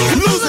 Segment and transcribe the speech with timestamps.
[0.00, 0.39] Lose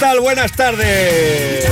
[0.00, 0.20] Tal?
[0.20, 1.64] Buenas tardes.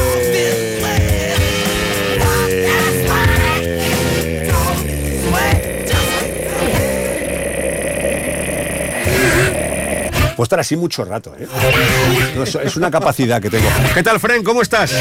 [10.37, 11.47] Puedo estar así mucho rato, ¿eh?
[12.65, 13.69] es una capacidad que tengo.
[13.95, 14.45] ¿Qué tal, friend?
[14.45, 14.93] ¿Cómo estás?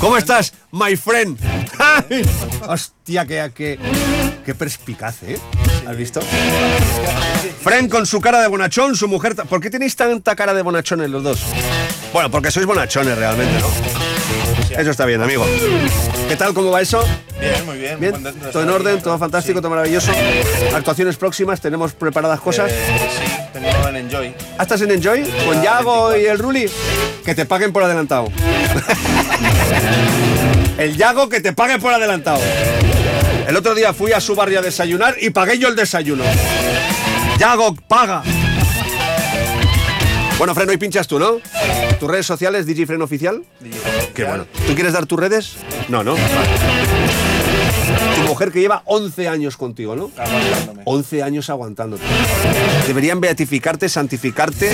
[0.00, 1.38] ¿Cómo estás, my friend?
[1.78, 2.22] ¡Ay!
[2.66, 3.78] Hostia, que, que,
[4.44, 5.38] que perspicaz, ¿eh?
[5.86, 6.20] ¿Has visto?
[7.62, 9.36] Fren con su cara de bonachón, su mujer...
[9.36, 11.40] ¿Por qué tenéis tanta cara de bonachón en los dos?
[12.12, 14.78] Bueno, porque sois bonachones realmente, ¿no?
[14.78, 15.44] Eso está bien, amigo.
[16.28, 16.54] ¿Qué tal?
[16.54, 17.04] ¿Cómo va eso?
[17.40, 17.92] Bien, muy bien.
[17.92, 19.62] muy Bien, contento de todo en orden, todo fantástico, Sí.
[19.62, 20.12] todo maravilloso.
[20.74, 22.70] Actuaciones próximas, tenemos preparadas cosas.
[22.70, 24.34] Eh, sí, tengo en Enjoy.
[24.58, 25.24] ¿Ah, ¿Estás en Enjoy?
[25.46, 26.70] ¿Con Yago y el Ruli?
[27.24, 28.28] Que te paguen por adelantado.
[30.78, 32.40] el Yago que te pague por adelantado.
[33.46, 36.24] El otro día fui a su barrio a desayunar y pagué yo el desayuno.
[37.38, 38.22] Yago, paga.
[40.38, 41.38] Bueno, Freno, y pinchas tú, ¿no?
[42.00, 43.42] ¿Tus redes sociales, DigiFren Oficial?
[44.14, 44.46] Qué bueno.
[44.66, 45.54] ¿Tú quieres dar tus redes?
[45.88, 46.14] No, ¿no?
[46.14, 46.26] Vale.
[48.16, 50.10] Tu mujer que lleva 11 años contigo, ¿no?
[50.16, 50.82] Aguantándome.
[50.84, 52.02] 11 años aguantándote.
[52.86, 54.72] Deberían beatificarte, santificarte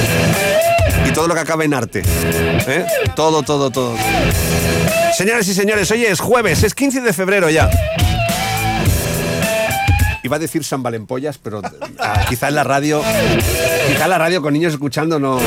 [1.06, 2.02] y todo lo que acabe en arte.
[2.04, 2.86] ¿Eh?
[3.14, 3.96] Todo, todo, todo.
[5.16, 7.68] Señoras y señores, hoy es jueves, es 15 de febrero ya.
[10.22, 11.62] Iba a decir San Valempollas, pero
[11.98, 13.02] ah, quizá en la radio,
[13.88, 15.38] quizá en la radio con niños escuchando no.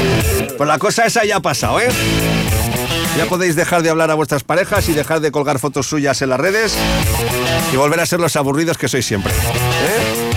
[0.58, 1.90] Pues la cosa esa ya ha pasado, ¿eh?
[3.18, 6.30] Ya podéis dejar de hablar a vuestras parejas y dejar de colgar fotos suyas en
[6.30, 6.76] las redes
[7.74, 9.34] y volver a ser los aburridos que sois siempre.
[9.34, 10.32] ¿eh?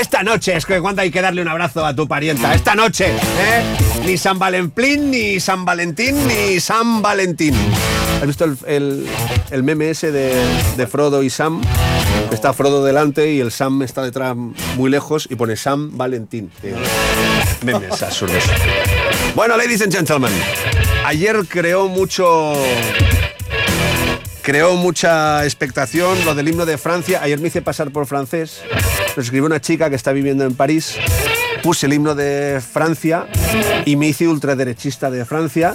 [0.00, 2.54] Esta noche es que cuando hay que darle un abrazo a tu parienta.
[2.54, 3.62] Esta noche, ¿eh?
[4.04, 7.54] Ni San Valentín, ni San Valentín, ni San Valentín.
[8.20, 9.06] ¿Has visto el, el-
[9.50, 10.34] el meme ese de,
[10.76, 11.60] de Frodo y Sam?
[12.32, 16.50] Está Frodo delante y el Sam está detrás muy lejos y pone Sam Valentín.
[16.60, 16.74] tío.
[17.64, 18.42] Memes absurdos.
[19.34, 20.32] Bueno, ladies and gentlemen,
[21.04, 22.54] ayer creó mucho
[24.42, 27.20] creó mucha expectación lo del himno de Francia.
[27.22, 28.62] Ayer me hice pasar por francés.
[29.14, 30.96] Lo escribió una chica que está viviendo en París.
[31.62, 33.26] Puse el himno de Francia
[33.84, 35.74] y me hice ultraderechista de Francia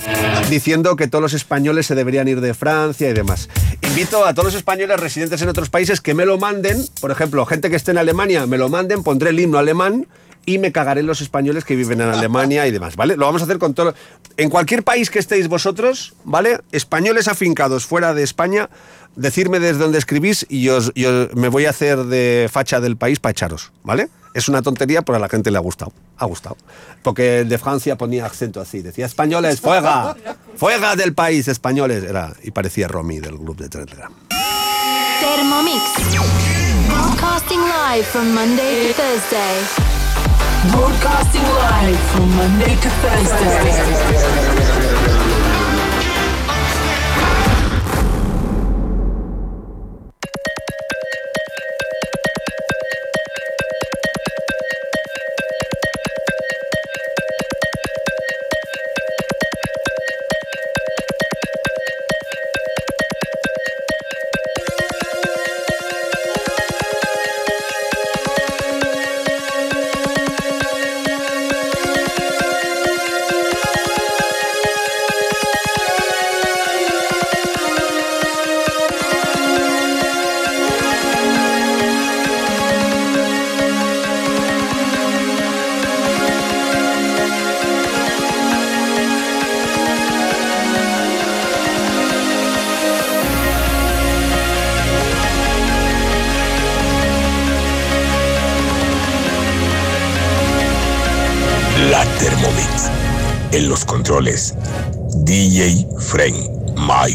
[0.50, 3.50] diciendo que todos los españoles se deberían ir de Francia y demás.
[3.81, 6.83] Invito a todos los españoles residentes en otros países que me lo manden.
[7.01, 10.07] Por ejemplo, gente que esté en Alemania, me lo manden, pondré el himno alemán
[10.45, 13.15] y me cagaré en los españoles que viven en Alemania y demás, ¿vale?
[13.15, 13.93] Lo vamos a hacer con todo.
[14.37, 16.59] En cualquier país que estéis vosotros, ¿vale?
[16.71, 18.69] Españoles afincados fuera de España,
[19.15, 22.97] decirme desde dónde escribís y os, y os- me voy a hacer de facha del
[22.97, 24.09] país para echaros, ¿vale?
[24.33, 25.93] Es una tontería, pero a la gente le ha gustado.
[26.17, 26.57] Ha gustado.
[27.03, 30.15] Porque el de Francia ponía acento así, decía españoles, fuega,
[30.55, 32.03] fuega del país, españoles.
[32.03, 34.11] Era, y parecía Romy del grupo de Telegram.
[35.21, 35.83] Thermomix.
[36.89, 39.92] Broadcasting live from Monday to Thursday.
[40.71, 44.52] Broadcasting live from Monday to Thursday.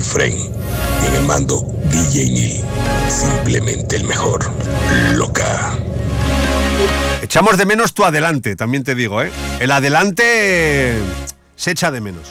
[0.09, 0.33] My Fren.
[1.07, 2.63] En el mando, DJ.
[3.09, 4.51] Simplemente el mejor.
[5.15, 5.77] Loca.
[7.23, 9.31] Echamos de menos tu adelante, también te digo, ¿eh?
[9.61, 10.95] El adelante
[11.57, 12.23] se echa de menos.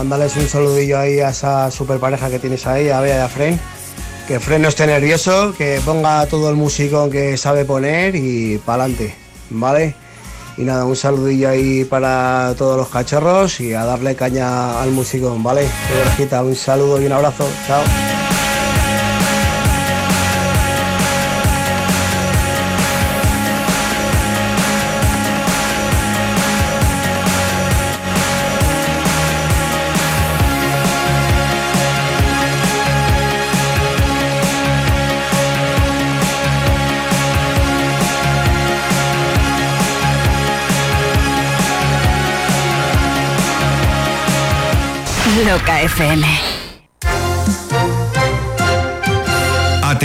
[0.00, 3.28] Mándales un saludillo ahí a esa super pareja que tienes ahí, a Bea y a
[3.28, 3.60] Fren.
[4.26, 8.84] Que Fren no esté nervioso, que ponga todo el músico que sabe poner y para
[8.84, 9.14] adelante,
[9.50, 9.94] ¿vale?
[10.56, 15.42] Y nada, un saludillo ahí para todos los cachorros y a darle caña al musicón,
[15.42, 15.68] ¿vale?
[16.42, 17.82] Un saludo y un abrazo, chao.
[45.80, 46.59] FM.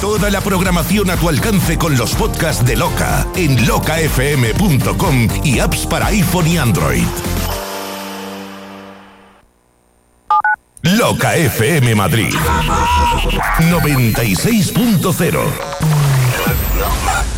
[0.00, 5.86] Toda la programación a tu alcance con los podcasts de Loca en locafm.com y apps
[5.86, 7.04] para iPhone y Android.
[10.82, 12.32] Loca FM Madrid
[13.70, 15.40] 96.0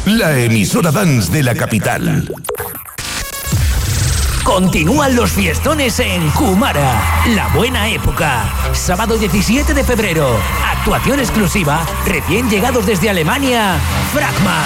[0.06, 2.28] La emisora dance de la capital.
[4.44, 7.00] Continúan los fiestones en Kumara,
[7.34, 8.52] la buena época.
[8.72, 13.78] Sábado 17 de febrero, actuación exclusiva, recién llegados desde Alemania,
[14.12, 14.64] Fragma.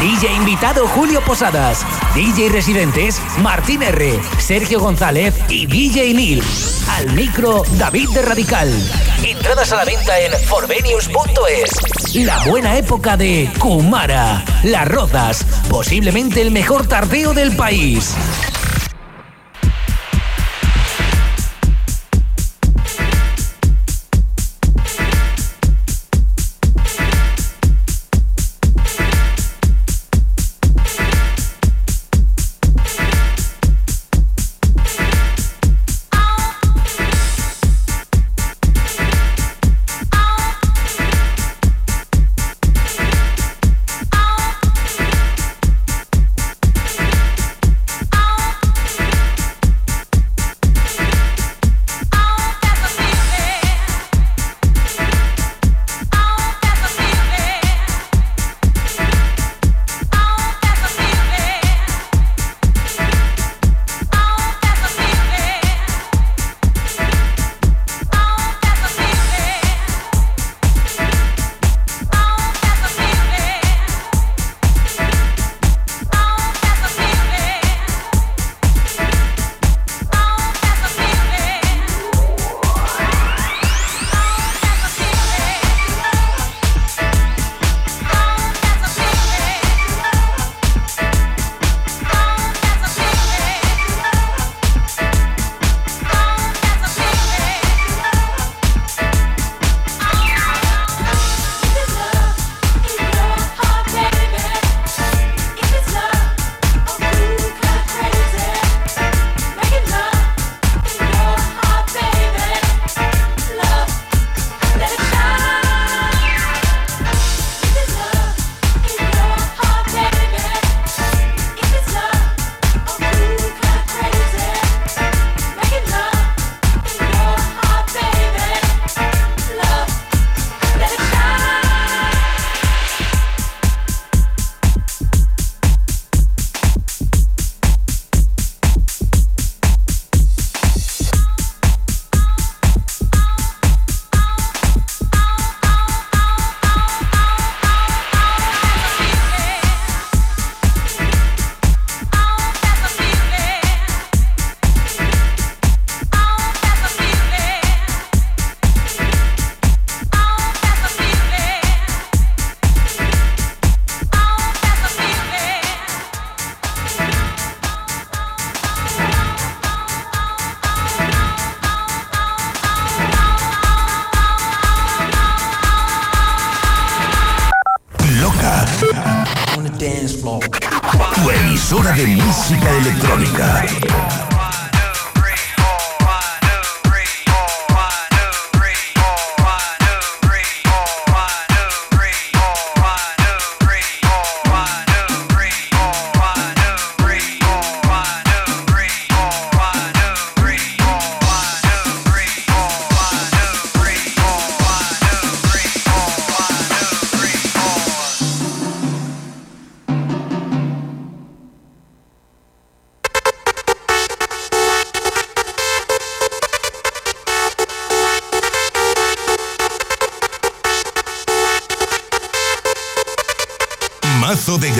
[0.00, 6.42] DJ invitado Julio Posadas, DJ residentes Martín R, Sergio González y DJ Nil.
[6.90, 8.70] Al micro David de Radical.
[9.24, 12.14] Entradas a la venta en forvenius.es.
[12.14, 18.14] La buena época de Kumara, Las Rozas, posiblemente el mejor tardeo del país.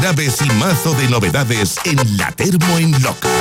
[0.06, 3.35] Graves y mazo de novedades en la Termo en Loca.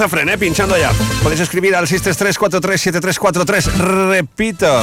[0.00, 0.36] A Fren, ¿eh?
[0.38, 0.90] pinchando ya.
[1.22, 4.08] Podéis escribir al 633-437343.
[4.08, 4.82] Repito.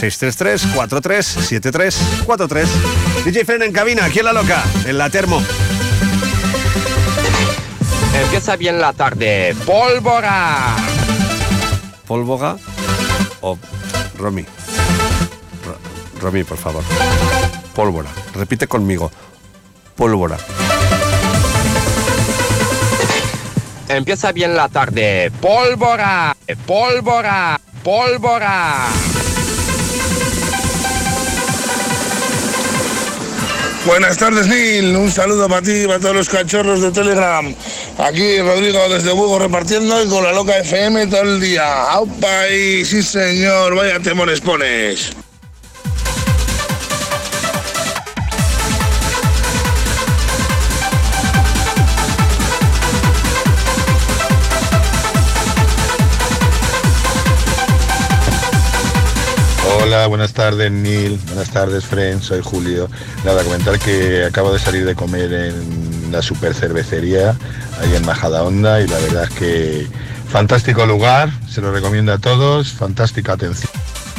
[0.00, 2.66] 633-437343.
[3.24, 5.40] DJ Fren en cabina, aquí en la loca, en la termo.
[8.24, 9.54] Empieza bien la tarde.
[9.64, 10.74] ¡Pólvora!
[12.06, 12.56] ¿Pólvora
[13.40, 13.56] o
[14.18, 14.42] Romy?
[15.64, 15.78] Ro-
[16.20, 16.82] Romy, por favor.
[17.74, 18.10] Pólvora.
[18.34, 19.10] Repite conmigo.
[19.94, 20.36] Pólvora.
[23.88, 25.32] Empieza bien la tarde.
[25.40, 26.36] ¡Pólvora!
[26.66, 27.58] ¡Pólvora!
[27.82, 28.88] ¡Pólvora!
[33.86, 34.94] Buenas tardes, Neil.
[34.94, 37.54] Un saludo para ti y para todos los cachorros de Telegram.
[37.98, 41.84] Aquí Rodrigo desde Bugo repartiendo y con la loca FM todo el día.
[41.92, 42.48] ¡Aupa!
[42.48, 45.12] Y sí, señor, vaya temones pones.
[60.08, 62.88] Buenas tardes Neil, buenas tardes Fren, soy Julio.
[63.24, 67.36] Nada, comentar que acabo de salir de comer en la super cervecería,
[67.80, 69.86] ahí en Majada Honda, y la verdad es que
[70.30, 73.70] fantástico lugar, se lo recomiendo a todos, fantástica atención.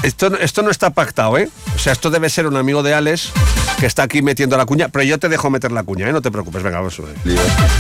[0.01, 1.49] Esto, esto no está pactado, ¿eh?
[1.75, 3.31] O sea, esto debe ser un amigo de Alex
[3.79, 6.13] que está aquí metiendo la cuña, pero yo te dejo meter la cuña, ¿eh?
[6.13, 7.37] No te preocupes, venga, vamos ver.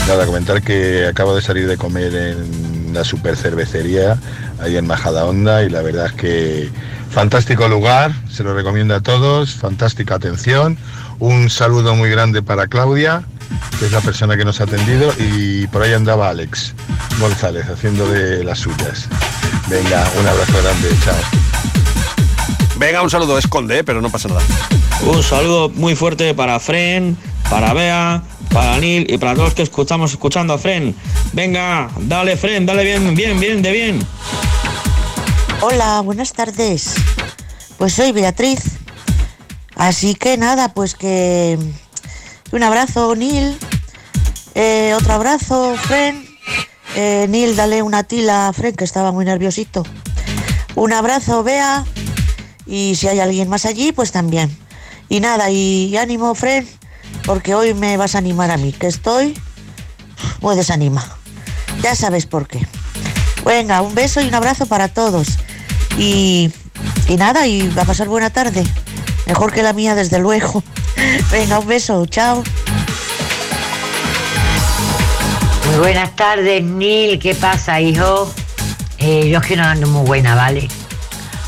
[0.07, 4.17] Nada, comentar que acabo de salir de comer en la super cervecería,
[4.61, 6.69] ahí en Majada Honda, y la verdad es que
[7.09, 10.77] fantástico lugar, se lo recomiendo a todos, fantástica atención.
[11.19, 13.23] Un saludo muy grande para Claudia,
[13.77, 16.73] que es la persona que nos ha atendido, y por ahí andaba Alex
[17.19, 19.07] González haciendo de las suyas.
[19.67, 21.15] Venga, un abrazo grande, chao.
[22.77, 23.83] Venga, un saludo, esconde, ¿eh?
[23.83, 24.41] pero no pasa nada.
[25.05, 27.17] Un saludo muy fuerte para Fren,
[27.49, 30.95] para Bea, para Neil y para todos los que escuchamos escuchando a Fren.
[31.33, 33.99] Venga, dale Fren, dale bien, bien, bien, de bien.
[35.61, 36.93] Hola, buenas tardes.
[37.77, 38.61] Pues soy Beatriz.
[39.75, 41.59] Así que nada, pues que
[42.53, 43.57] un abrazo, Neil.
[44.55, 46.25] Eh, otro abrazo, Fren.
[46.95, 49.83] Eh, Neil, dale una tila a Fren, que estaba muy nerviosito.
[50.75, 51.83] Un abrazo, Bea.
[52.65, 54.57] Y si hay alguien más allí, pues también.
[55.09, 56.69] Y nada, y ánimo, Fren,
[57.25, 59.37] porque hoy me vas a animar a mí, que estoy
[60.39, 61.03] muy desanima.
[61.81, 62.65] Ya sabes por qué.
[63.45, 65.37] Venga, un beso y un abrazo para todos.
[65.99, 66.49] Y,
[67.09, 68.63] y nada, y va a pasar buena tarde.
[69.27, 70.63] Mejor que la mía, desde luego.
[71.31, 72.41] Venga, un beso, chao.
[75.67, 77.19] Muy buenas tardes, Neil.
[77.19, 78.33] ¿Qué pasa, hijo?
[78.97, 80.67] Eh, yo es que no ando muy buena, ¿vale?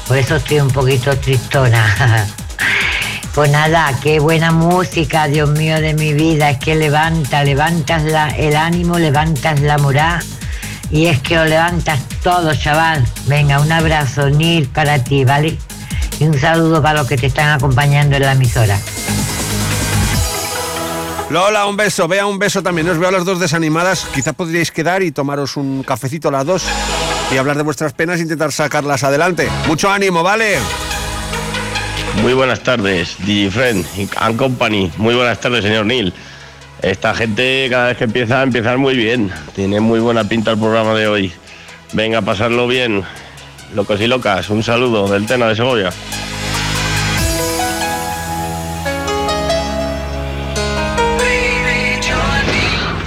[0.08, 2.28] Por eso estoy un poquito tristona.
[3.34, 6.50] pues nada, qué buena música, Dios mío de mi vida.
[6.50, 10.22] Es que levanta, levantas la- el ánimo, levantas la moral.
[10.91, 13.06] Y es que lo levantas todo, chaval.
[13.25, 15.58] Venga, un abrazo, Neil, para ti, ¿vale?
[16.19, 18.77] Y un saludo para los que te están acompañando en la emisora.
[21.30, 22.89] Lola, un beso, vea un beso también.
[22.89, 24.06] Os veo a las dos desanimadas.
[24.13, 26.63] Quizá podríais quedar y tomaros un cafecito las dos
[27.32, 29.47] y hablar de vuestras penas e intentar sacarlas adelante.
[29.65, 30.58] Mucho ánimo, ¿vale?
[32.21, 33.86] Muy buenas tardes, DJ Friend
[34.17, 34.91] and Company.
[34.97, 36.13] Muy buenas tardes, señor Neil.
[36.82, 39.32] Esta gente cada vez que empieza, empieza muy bien.
[39.56, 41.32] Tiene muy buena pinta el programa de hoy.
[41.94, 43.04] Venga, pasarlo bien.
[43.76, 45.91] Locos y locas, un saludo del Tena de Segovia.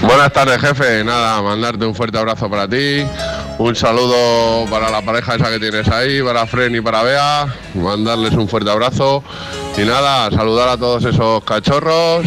[0.03, 1.03] Buenas tardes, jefe.
[1.03, 3.05] Nada, mandarte un fuerte abrazo para ti.
[3.59, 7.47] Un saludo para la pareja esa que tienes ahí, para Fren y para Bea.
[7.75, 9.25] Mandarles un fuerte abrazo.
[9.77, 12.25] Y nada, saludar a todos esos cachorros.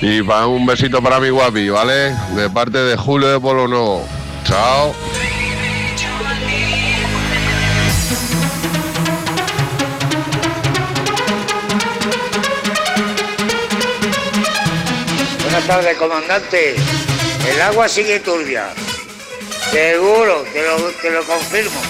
[0.00, 2.14] Y para un besito para mi guapi, ¿vale?
[2.36, 4.06] De parte de Julio de Polo Nuevo.
[4.44, 4.94] Chao.
[15.42, 16.76] Buenas tardes, comandante.
[17.52, 18.68] El agua sigue turbia.
[19.72, 21.80] Seguro, te lo, te lo confirmo.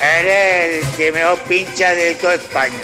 [0.00, 2.80] Eres el que mejor pincha de toda España.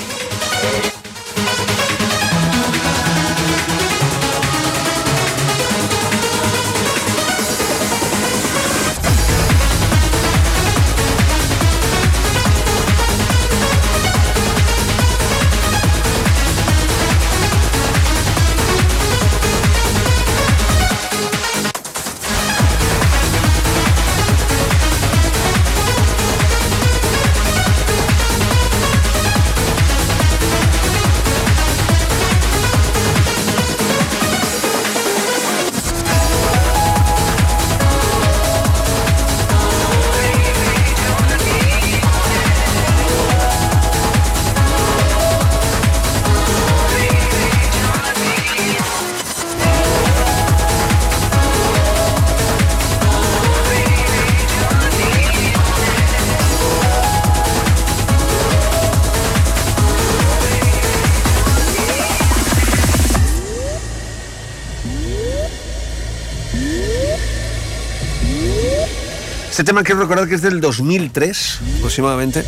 [69.62, 72.44] Este tema quiero recordar que es del 2003 aproximadamente.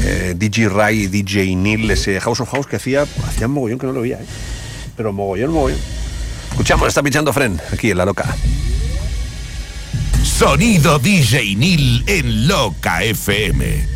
[0.00, 3.86] Eh, DJ Ray y DJ Neil, ese House of House que hacía, hacía mogollón que
[3.86, 4.24] no lo veía, ¿eh?
[4.96, 5.78] pero mogollón, mogollón.
[6.48, 8.34] Escuchamos, está pinchando Fren aquí en la loca.
[10.24, 13.86] Sonido DJ Nil en Loca FM.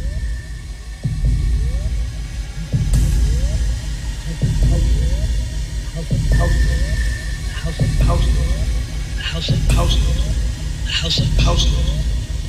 [7.63, 8.29] House of House,
[9.23, 9.99] House of House,
[11.01, 11.69] House of House,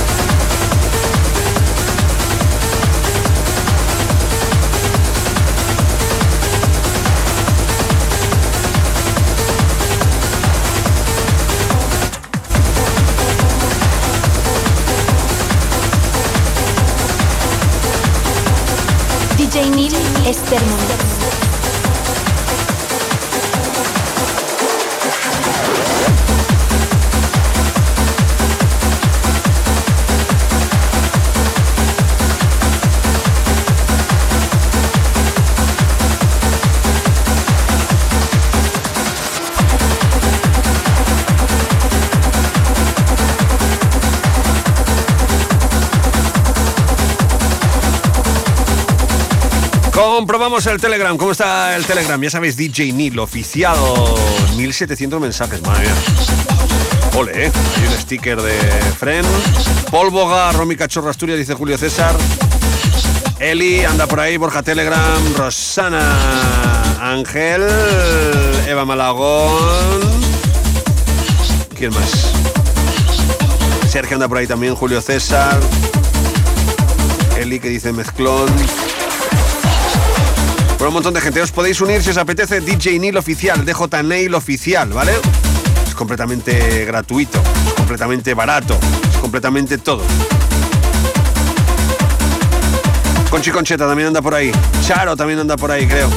[20.28, 21.07] Esther Mundo.
[50.66, 51.16] El Telegram.
[51.16, 52.20] ¿Cómo está el Telegram?
[52.20, 53.78] Ya sabéis, DJ Neil, oficial.
[54.56, 55.86] 1700 mensajes, madre.
[57.14, 57.52] Ole, ¿eh?
[57.76, 58.58] Hay un sticker de
[58.98, 59.24] Fren.
[59.88, 62.16] Pólvoga, Romy Cachorro Asturias, dice Julio César.
[63.38, 66.02] Eli anda por ahí, Borja Telegram, Rosana
[67.00, 67.64] Ángel,
[68.66, 70.00] Eva Malagón.
[71.76, 72.32] ¿Quién más?
[73.88, 75.60] Sergio anda por ahí también, Julio César.
[77.38, 78.48] Eli que dice mezclón.
[80.78, 81.42] Bueno, un montón de gente.
[81.42, 85.12] Os podéis unir si os apetece DJ Neil Oficial, DJ Neil Oficial, ¿vale?
[85.84, 88.78] Es completamente gratuito, es completamente barato,
[89.10, 90.04] es completamente todo.
[93.28, 94.52] Conchi Concheta también anda por ahí.
[94.86, 96.08] Charo también anda por ahí, creo.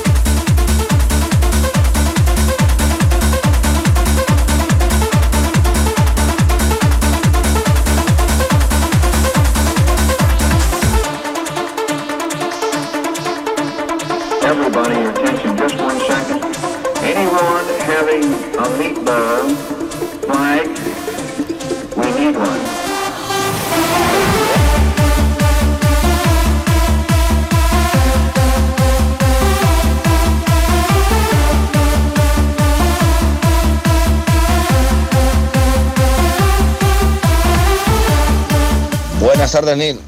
[39.61, 39.99] Tardes, Neil.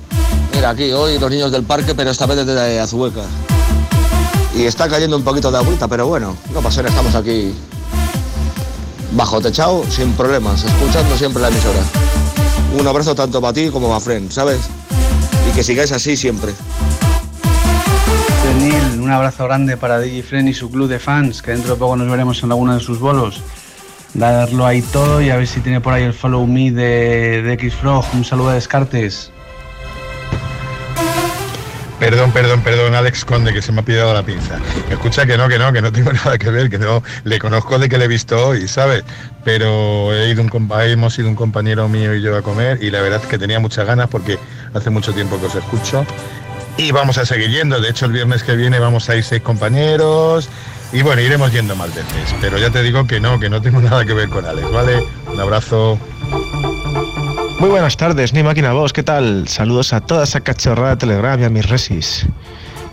[0.55, 3.21] Mira, aquí hoy los niños del parque, pero esta vez desde Azueca.
[4.55, 7.53] Y está cayendo un poquito de agüita, pero bueno, no pasa nada, estamos aquí
[9.11, 11.79] bajo techado, sin problemas, escuchando siempre la emisora.
[12.79, 14.61] Un abrazo tanto para ti como para Fren, ¿sabes?
[15.49, 16.51] Y que sigáis así siempre.
[18.59, 21.79] Neil, un abrazo grande para DJ Fren y su club de fans, que dentro de
[21.79, 23.41] poco nos veremos en alguno de sus bolos.
[24.15, 27.53] Darlo ahí todo y a ver si tiene por ahí el follow me de, de
[27.53, 28.05] X-Frog.
[28.13, 29.32] Un saludo de Descartes.
[32.03, 34.59] Perdón, perdón, perdón, Alex Conde, que se me ha pillado la pinza.
[34.89, 37.79] Escucha que no, que no, que no tengo nada que ver, que no, le conozco
[37.79, 39.05] de que le he visto hoy, ¿sabes?
[39.45, 42.99] Pero he ido un hemos ido un compañero mío y yo a comer y la
[42.99, 44.37] verdad es que tenía muchas ganas porque
[44.73, 46.05] hace mucho tiempo que os escucho.
[46.75, 49.41] Y vamos a seguir yendo, de hecho el viernes que viene vamos a ir seis
[49.41, 50.49] compañeros
[50.91, 52.35] y bueno, iremos yendo más veces.
[52.41, 55.07] Pero ya te digo que no, que no tengo nada que ver con Alex, ¿vale?
[55.31, 55.97] Un abrazo.
[57.59, 59.47] Muy buenas tardes, ni máquina vos, ¿qué tal?
[59.47, 62.25] Saludos a toda esa cachorrada de Telegram y a mis resis.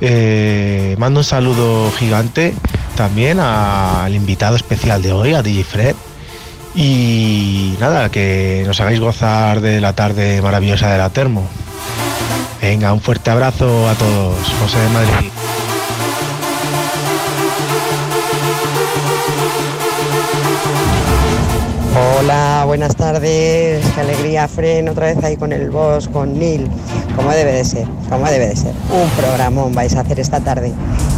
[0.01, 2.55] Eh, mando un saludo gigante
[2.97, 5.97] también al invitado especial de hoy, a DJ Fred.
[6.75, 11.49] Y nada, que nos hagáis gozar de la tarde maravillosa de la Termo.
[12.61, 14.37] Venga, un fuerte abrazo a todos.
[14.61, 15.31] José de Madrid.
[21.93, 23.85] Hola, buenas tardes.
[23.95, 26.71] Qué alegría, Fren, otra vez ahí con el boss, con Neil.
[27.17, 28.73] Como debe de ser, como debe de ser.
[28.93, 30.73] Un programón vais a hacer esta tarde.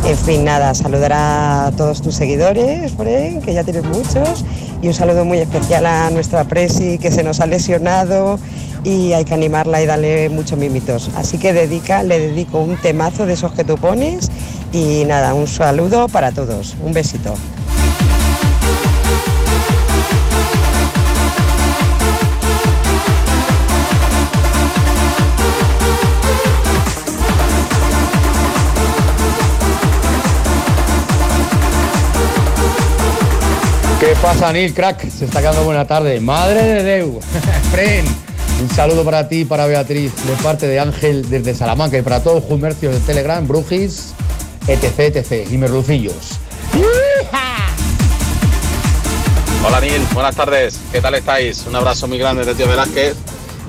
[0.06, 4.46] En fin, nada, saludar a todos tus seguidores, Fren, que ya tienes muchos.
[4.80, 8.38] Y un saludo muy especial a nuestra Presi, que se nos ha lesionado
[8.82, 11.10] y hay que animarla y darle muchos mimitos.
[11.16, 14.30] Así que dedica, le dedico un temazo de esos que tú pones.
[14.72, 16.76] Y nada, un saludo para todos.
[16.82, 17.34] Un besito.
[34.03, 35.09] ¿Qué pasa, Neil, crack?
[35.09, 36.18] Se está quedando buena tarde.
[36.18, 37.20] Madre de Deu.
[37.70, 38.05] Fren,
[38.61, 42.20] un saludo para ti y para Beatriz, de parte de Ángel desde Salamanca y para
[42.20, 44.12] todos los comercios de Telegram, Brujis,
[44.66, 45.48] etc, etc.
[45.53, 46.40] Y merlucillos.
[49.64, 51.64] Hola Neil, buenas tardes, ¿qué tal estáis?
[51.68, 53.14] Un abrazo muy grande de Tío Velázquez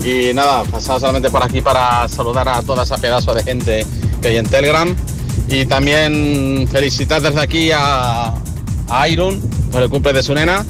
[0.03, 3.85] y nada, pasado solamente por aquí para saludar a toda esa pedazo de gente
[4.19, 4.95] que hay en Telegram
[5.47, 8.33] y también felicitar desde aquí a,
[8.89, 10.63] a Iron por el cumple de su nena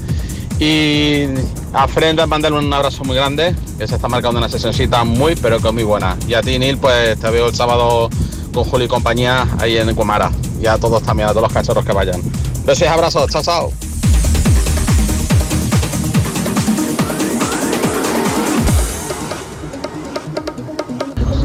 [0.60, 1.26] y
[1.74, 5.60] a Frenda mandarle un abrazo muy grande, que se está marcando una sesioncita muy pero
[5.60, 6.16] que muy buena.
[6.26, 8.10] Y a ti Neil, pues te veo el sábado
[8.54, 10.32] con Julio y compañía ahí en Comara
[10.62, 12.22] y a todos también, a todos los cachorros que vayan.
[12.66, 13.74] Besos abrazos, chao chao.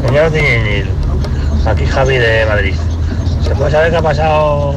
[0.07, 0.87] Señor Dinil,
[1.67, 2.75] aquí Javi de Madrid.
[3.43, 4.75] ¿Se puede saber qué ha pasado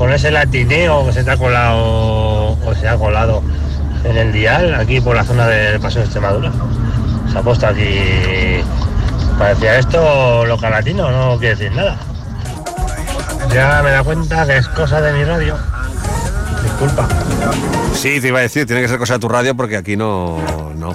[0.00, 3.42] con ese latineo que se te ha colado o se ha colado
[4.02, 6.50] en el dial aquí por la zona del Paso de Extremadura?
[7.30, 8.64] Se ha puesto aquí.
[9.38, 11.98] Parecía esto local latino, no quiere decir nada.
[13.52, 15.58] Ya me da cuenta que es cosa de mi radio.
[16.62, 17.06] Disculpa.
[17.92, 20.38] Sí, te iba a decir, tiene que ser cosa de tu radio porque aquí no.
[20.76, 20.94] no.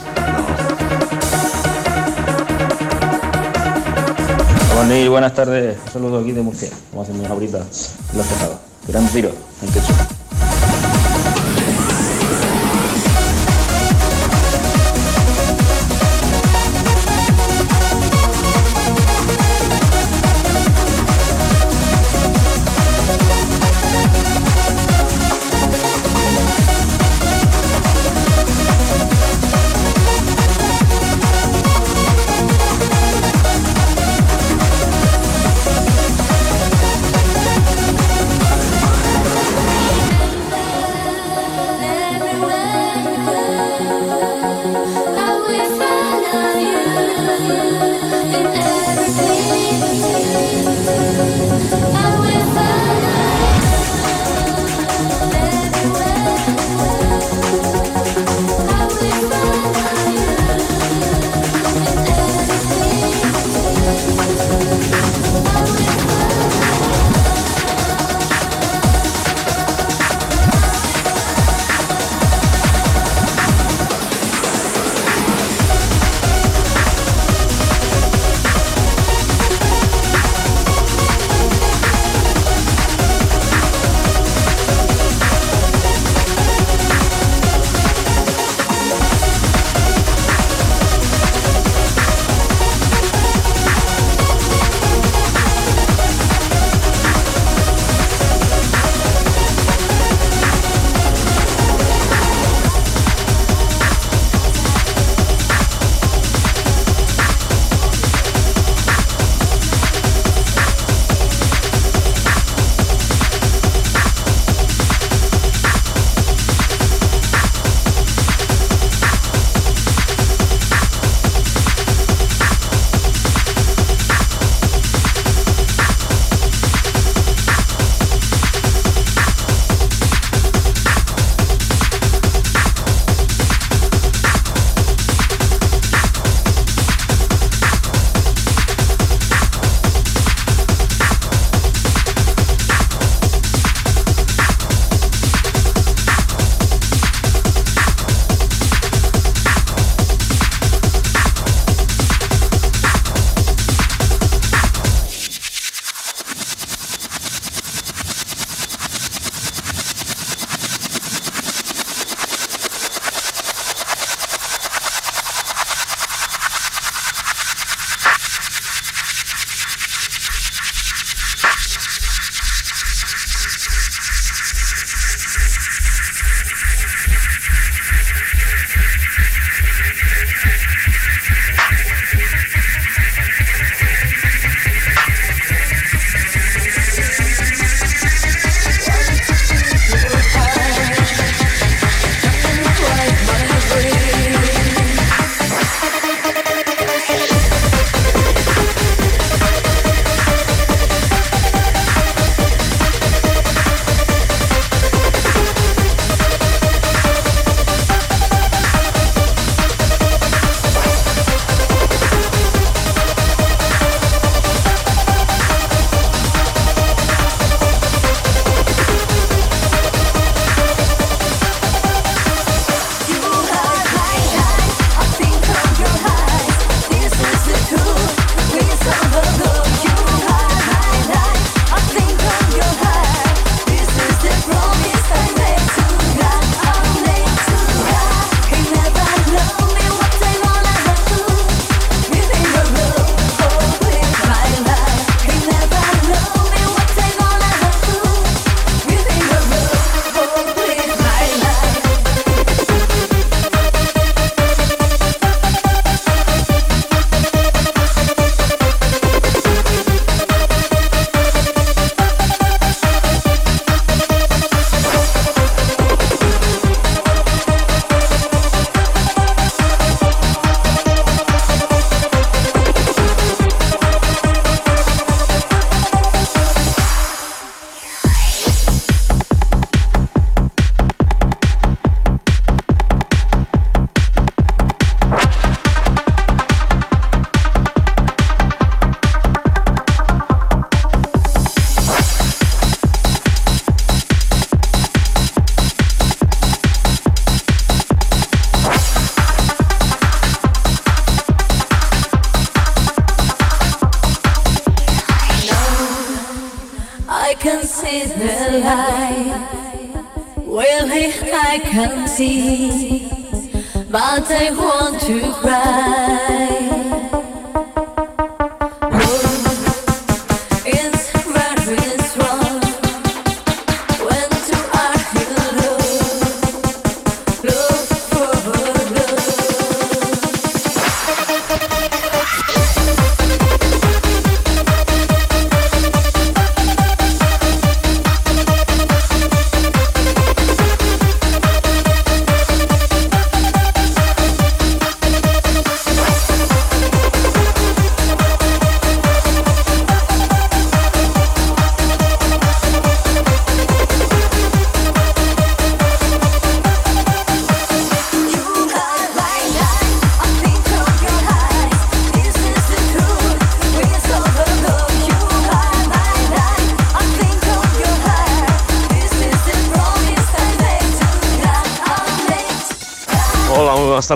[4.87, 5.77] Neil, buenas tardes.
[5.85, 6.69] Un saludo aquí de Murcia.
[6.89, 8.64] Como hacen mis abritas en los tejados.
[8.87, 9.31] Gran tiro,
[9.63, 10.24] en techo.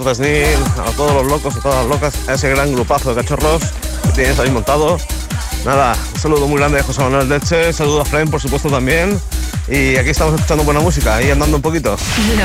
[0.03, 0.57] Tardes.
[0.77, 3.61] A todos los locos, a todas las locas, a ese gran grupazo de cachorros
[4.03, 4.97] que tienes ahí montado.
[5.65, 9.19] Nada, un saludo muy grande a José Manuel Delche, saludo a Fren, por supuesto, también.
[9.71, 11.93] Y aquí estamos escuchando buena música, ahí andando un poquito.
[11.95, 12.43] FM.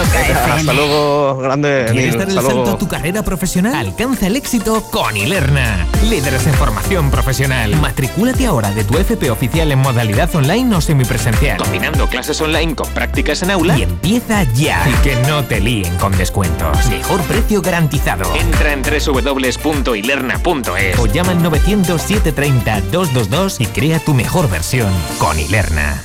[0.61, 2.18] Hasta luego, grande ¿Quieres Neil.
[2.18, 2.70] dar el Hasta salto luego.
[2.72, 3.75] a tu carrera profesional?
[3.75, 5.87] Alcanza el éxito con Ilerna.
[6.09, 7.75] Líderes en formación profesional.
[7.77, 11.57] Matricúlate ahora de tu FP oficial en modalidad online o semipresencial.
[11.57, 13.79] Combinando clases online con prácticas en aula.
[13.79, 14.87] Y empieza ya.
[14.89, 16.77] Y que no te líen con descuentos.
[16.91, 18.35] Mejor precio garantizado.
[18.37, 25.39] Entra en www.ilerna.es o llama al 900 730 222 y crea tu mejor versión con
[25.39, 26.05] Ilerna.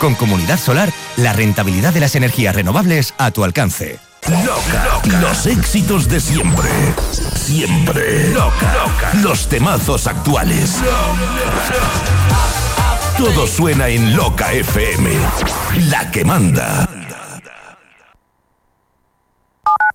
[0.00, 3.98] Con Comunidad Solar, la rentabilidad de las energías renovables a tu alcance.
[4.28, 5.00] Loca.
[5.20, 6.70] Los éxitos de siempre.
[7.34, 8.30] Siempre.
[8.30, 9.12] Loca.
[9.22, 10.76] Los temazos actuales.
[13.18, 15.10] Todo suena en Loca FM.
[15.90, 16.88] La que manda.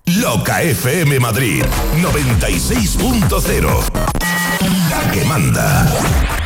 [0.06, 1.64] Loca FM Madrid
[2.00, 3.84] 96.0.
[4.88, 6.39] La que manda.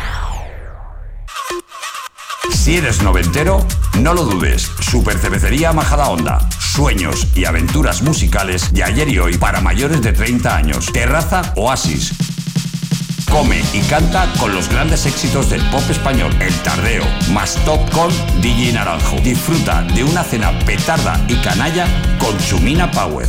[2.64, 3.62] Si eres noventero,
[4.00, 4.70] no lo dudes.
[4.80, 6.48] Super Cervecería Majada Onda.
[6.58, 10.90] Sueños y aventuras musicales de ayer y hoy para mayores de 30 años.
[10.90, 12.14] Terraza Oasis.
[13.30, 16.34] Come y canta con los grandes éxitos del pop español.
[16.40, 17.04] El Tardeo,
[17.34, 18.10] más top con
[18.40, 19.18] DJ Naranjo.
[19.22, 21.86] Disfruta de una cena petarda y canalla
[22.18, 23.28] con Chumina Power.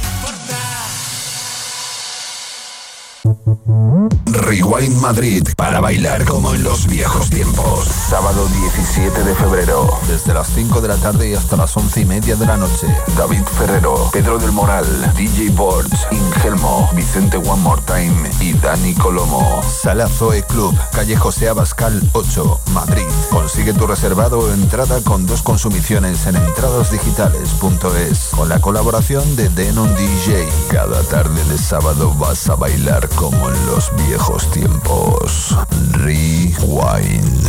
[4.51, 7.85] Rewind Madrid para bailar como en los viejos tiempos.
[7.85, 12.05] Sábado 17 de febrero, desde las 5 de la tarde y hasta las 11 y
[12.05, 12.87] media de la noche.
[13.15, 14.85] David Ferrero, Pedro del Moral,
[15.15, 19.61] DJ Borch, Ingelmo, Vicente One More Time y Dani Colomo.
[19.63, 23.07] Sala Zoe Club, calle José Abascal 8, Madrid.
[23.29, 28.29] Consigue tu reservado o entrada con dos consumiciones en entradosdigitales.es.
[28.35, 30.45] Con la colaboración de Denon DJ.
[30.69, 35.55] Cada tarde de sábado vas a bailar como en los viejos los tiempos.
[35.97, 37.41] Rewind.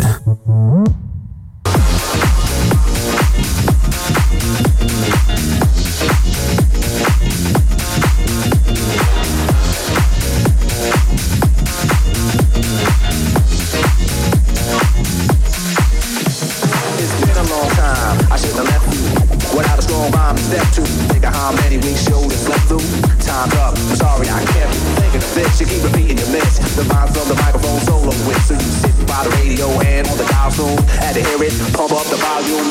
[20.35, 22.79] Step figure how many weeks show this left through.
[23.21, 25.02] Time's up, I'm sorry I kept
[25.33, 25.53] thinking.
[25.59, 26.59] You keep repeating your miss.
[26.77, 28.43] The vibes of the microphone solo with.
[28.45, 30.77] So you sit by the radio and on the dial soon.
[31.01, 31.53] Had to hear it.
[31.73, 32.69] Pump up the volume.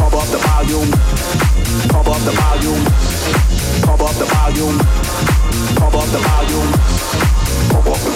[0.00, 0.90] Pump up the volume.
[1.92, 2.82] Pump up the volume.
[3.84, 4.78] Pump up the volume.
[5.76, 6.70] Pump up the volume.
[7.70, 8.12] Pump up the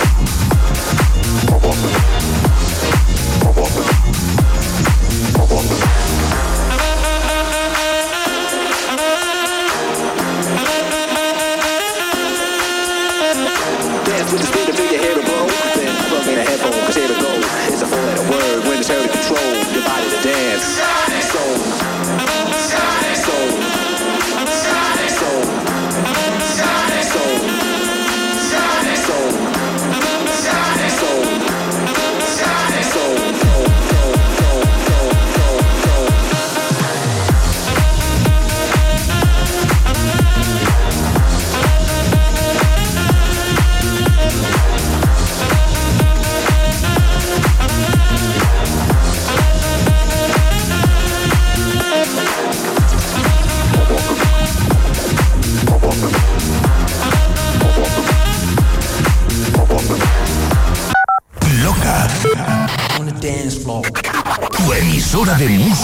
[1.45, 1.91] Pump up the
[3.45, 3.85] Pump up the
[5.39, 5.94] Pump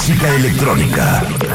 [0.00, 1.49] música electrónica.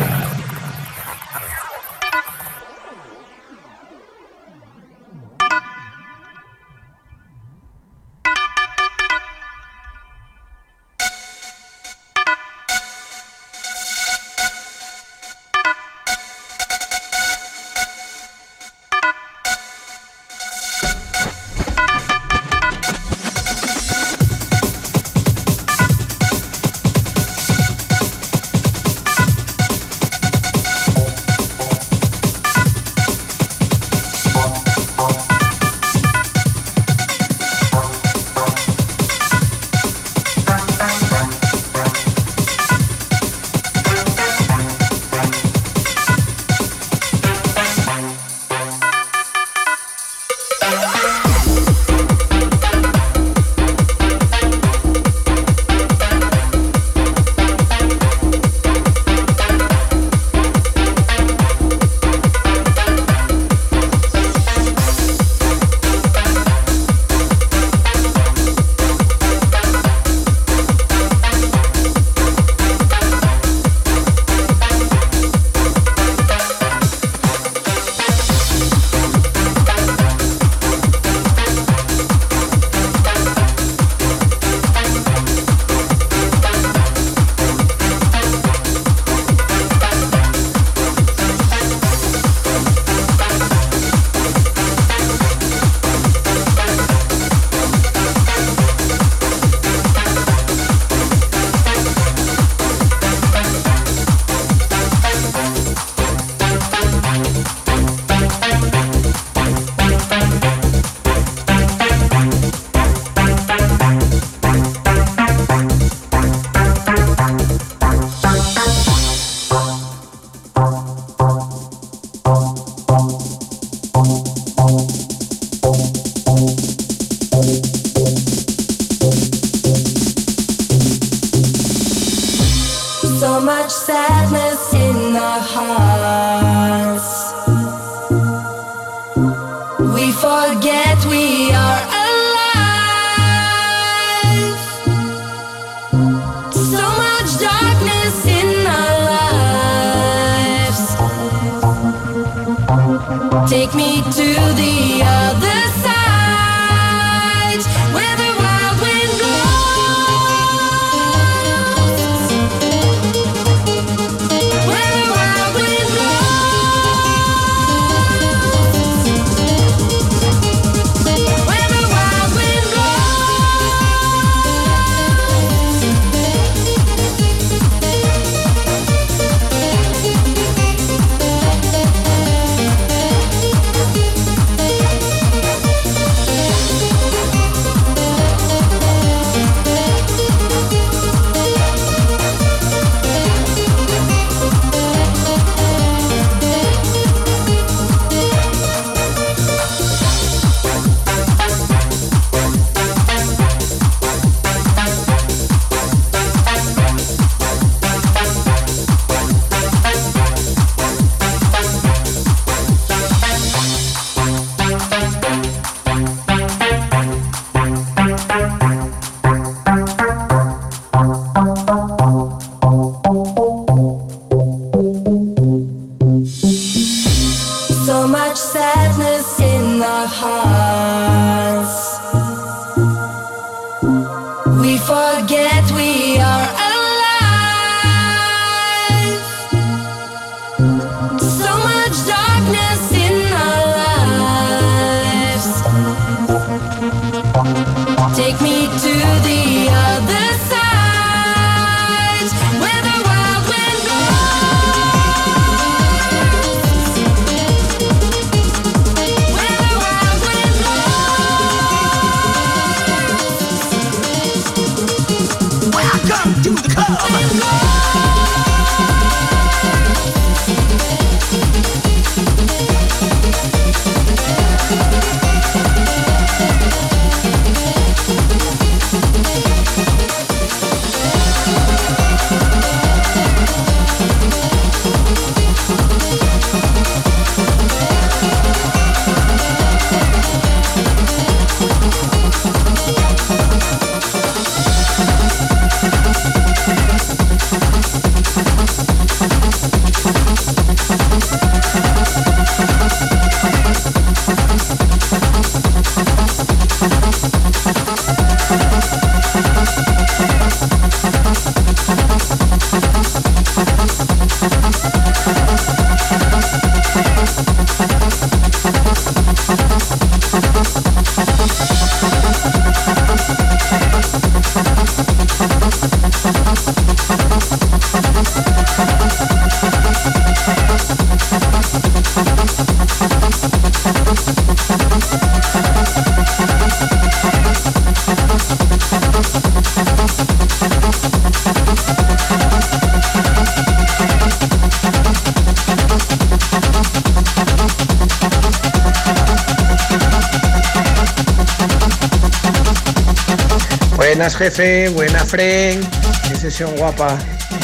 [354.58, 355.82] Buena, Fren.
[356.30, 357.18] Qué sesión guapa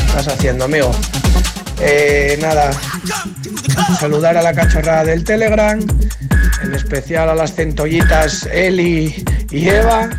[0.08, 0.92] estás haciendo, amigo.
[1.80, 2.70] Eh, nada,
[3.98, 5.80] saludar a la cachorrada del Telegram,
[6.62, 10.10] en especial a las centollitas Eli y Eva,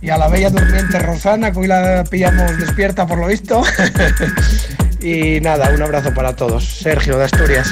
[0.00, 3.62] y a la bella durmiente Rosana, que hoy la pillamos despierta por lo visto.
[5.00, 6.64] y nada, un abrazo para todos.
[6.64, 7.70] Sergio de Asturias.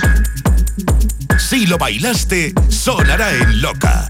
[1.39, 4.08] Si lo bailaste, sonará en loca.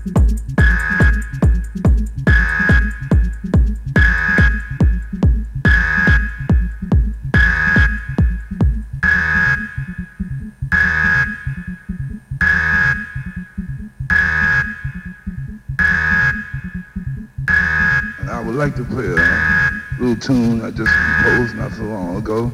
[20.29, 22.53] Tune I just composed not so long ago.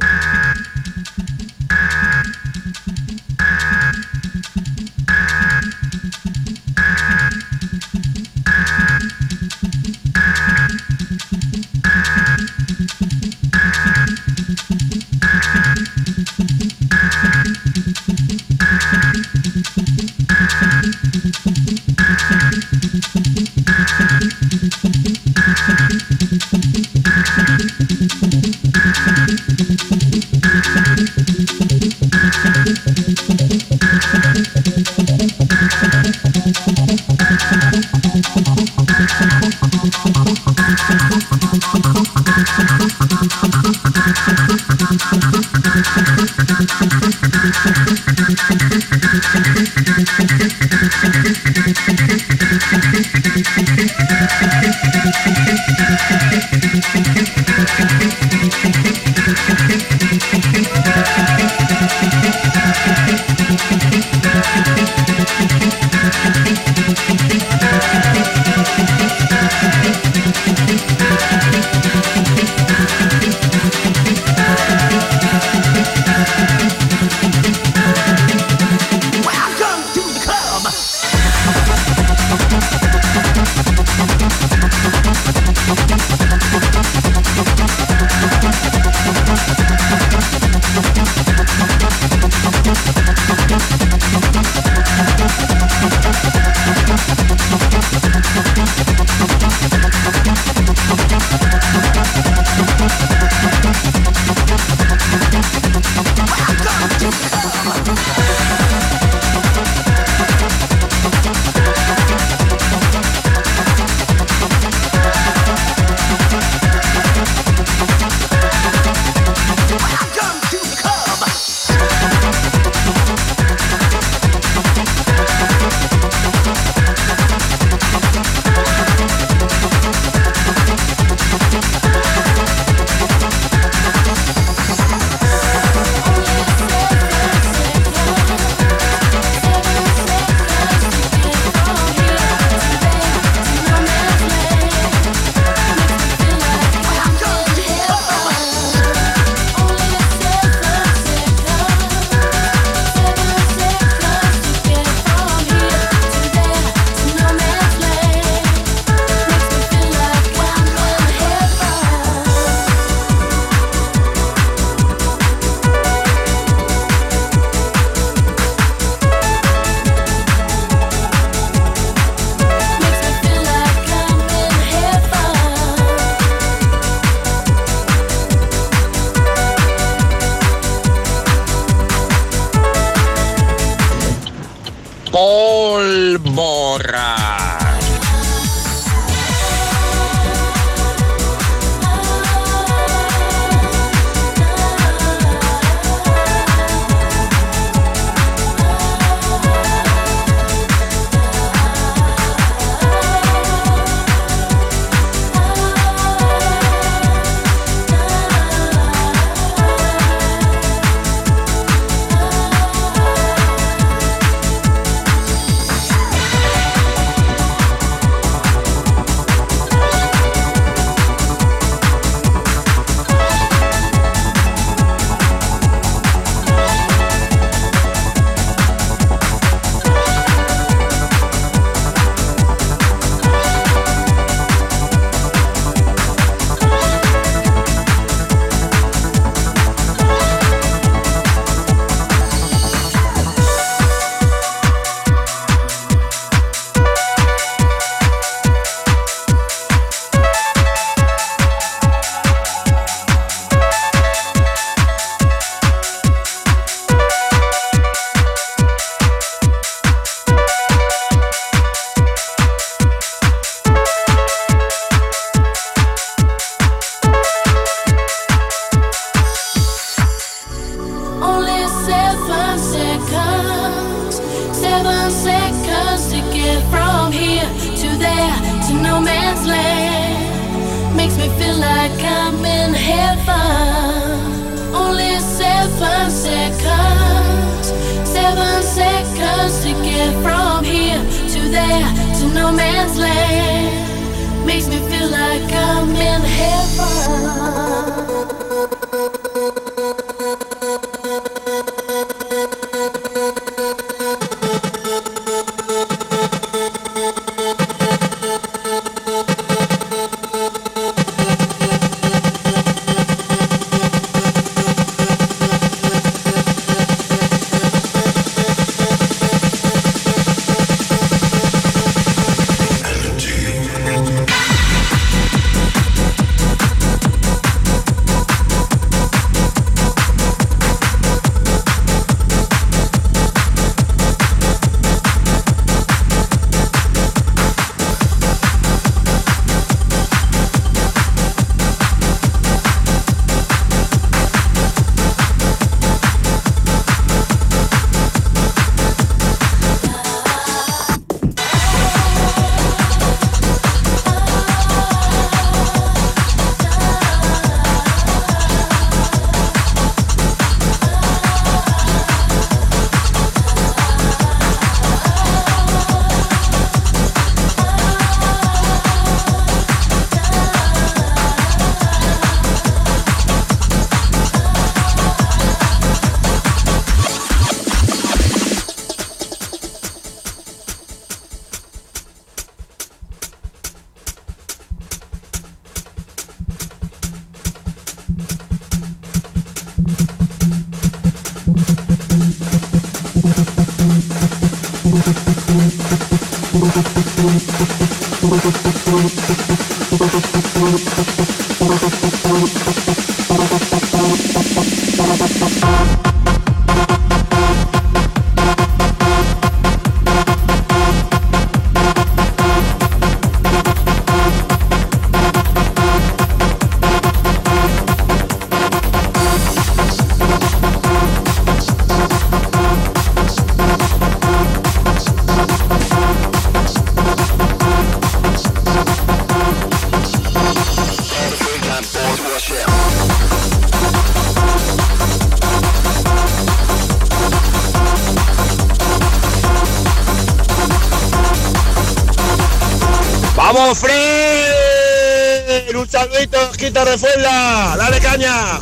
[446.94, 447.74] Refuela!
[447.76, 448.60] ¡Dale caña!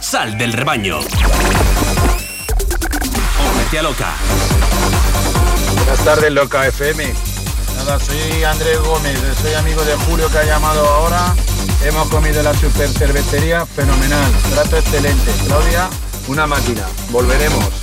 [0.00, 0.98] Sal del rebaño.
[3.54, 4.12] Únete a loca.
[5.76, 7.14] Buenas tardes, Loca FM.
[7.76, 11.34] Nada, soy Andrés Gómez, soy amigo de Julio que ha llamado ahora.
[11.84, 15.32] Hemos comido la super cervecería, fenomenal, trato excelente.
[15.46, 15.90] Claudia,
[16.28, 16.86] una máquina.
[17.10, 17.81] Volveremos.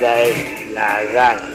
[0.00, 1.45] La demanda es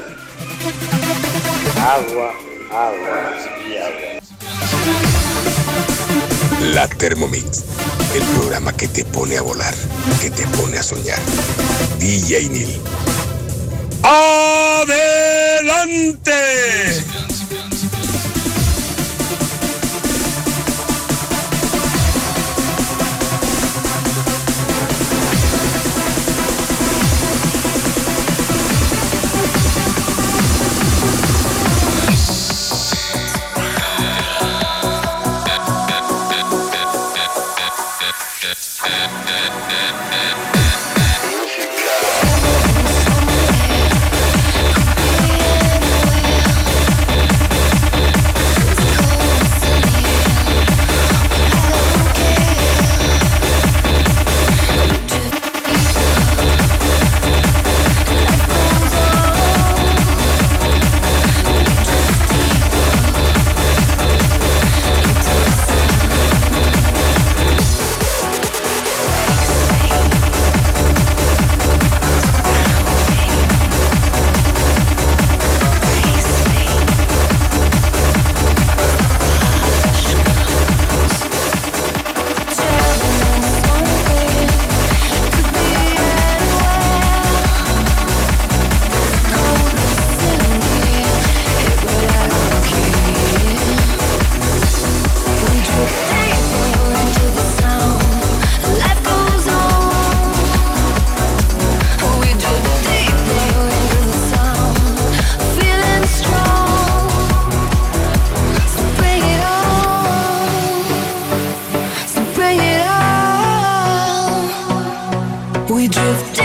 [115.81, 116.40] We drift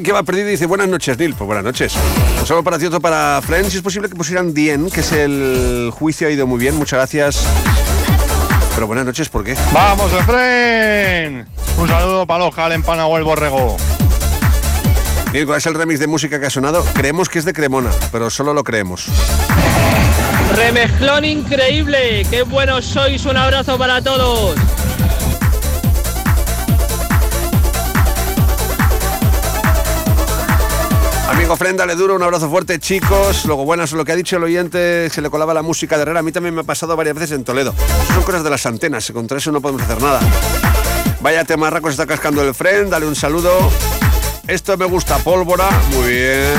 [0.00, 1.34] alguien que va perdido y dice buenas noches, Neil.
[1.34, 1.94] Pues buenas noches.
[2.40, 3.70] Un saludo para ti, otro para Friends.
[3.70, 6.76] Si es posible que pusieran Dien, que es el juicio ha ido muy bien.
[6.76, 7.46] Muchas gracias.
[8.74, 9.54] Pero buenas noches, ¿por qué?
[9.72, 11.46] ¡Vamos, Efren!
[11.76, 13.76] Un saludo para los Jalen Panagua el Borrego.
[15.32, 16.82] Neil, ¿cuál es el remix de música que ha sonado?
[16.94, 19.06] Creemos que es de Cremona, pero solo lo creemos.
[20.56, 22.26] Remezclón increíble.
[22.30, 23.24] Qué buenos sois.
[23.26, 24.56] Un abrazo para todos.
[31.30, 33.44] Amigo Fren, dale duro, un abrazo fuerte, chicos.
[33.44, 36.18] Luego, buenas, lo que ha dicho el oyente, se le colaba la música de Herrera.
[36.18, 37.72] A mí también me ha pasado varias veces en Toledo.
[38.12, 40.18] Son cosas de las antenas, contra eso no podemos hacer nada.
[41.20, 43.52] Vaya temarraco, se está cascando el Fren, dale un saludo.
[44.48, 46.52] Esto me gusta, pólvora, muy bien.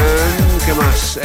[0.65, 1.19] ¿Qué más?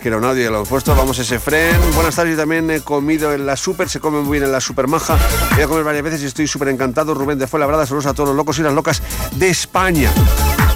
[0.00, 0.96] Quiero un audio, lo puesto.
[0.96, 1.76] Vamos a ese Fren.
[1.94, 4.62] Buenas tardes, yo también he comido en la super, se come muy bien en la
[4.62, 5.18] super maja.
[5.56, 7.12] Voy a comer varias veces y estoy súper encantado.
[7.12, 9.02] Rubén de Fuenlabrada, saludos a todos los locos y las locas
[9.32, 10.10] de España.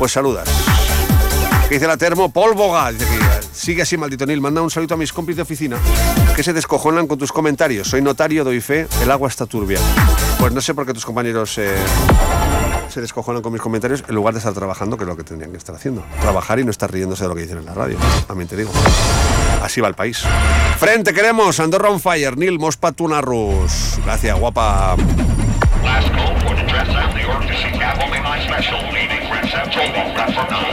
[0.00, 0.48] Pues saludas.
[1.68, 2.32] ¿Qué dice la termo?
[2.32, 3.04] Que
[3.52, 4.40] sigue así, maldito Nil.
[4.40, 5.76] Manda un saludo a mis compis de oficina
[6.34, 7.88] que se descojonan con tus comentarios.
[7.88, 9.78] Soy notario, doy fe, el agua está turbia.
[10.38, 11.76] Pues no sé por qué tus compañeros eh,
[12.88, 15.50] se descojonan con mis comentarios en lugar de estar trabajando, que es lo que tendrían
[15.50, 16.02] que estar haciendo.
[16.22, 17.98] Trabajar y no estar riéndose de lo que dicen en la radio.
[18.26, 18.72] También te digo.
[19.62, 20.24] Así va el país.
[20.78, 21.60] Frente, queremos.
[21.60, 22.38] Andorra on fire.
[22.38, 24.00] Nil Mospatunarrus.
[24.02, 24.96] Gracias, guapa.
[29.80, 30.69] Prince of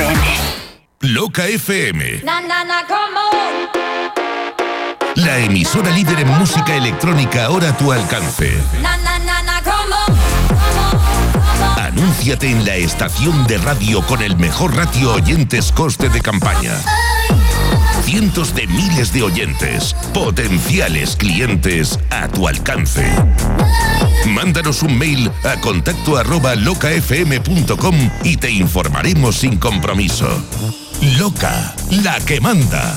[0.00, 0.22] FM.
[1.00, 3.20] Loca FM, Na, na, na, como.
[5.16, 8.50] la emisora líder en música electrónica ahora a tu alcance.
[11.76, 16.72] Anúnciate en la estación de radio con el mejor ratio oyentes coste de campaña.
[18.10, 23.08] Cientos de miles de oyentes, potenciales clientes a tu alcance.
[24.26, 26.56] Mándanos un mail a contacto arroba
[28.24, 30.26] y te informaremos sin compromiso.
[31.18, 31.72] Loca,
[32.02, 32.96] la que manda.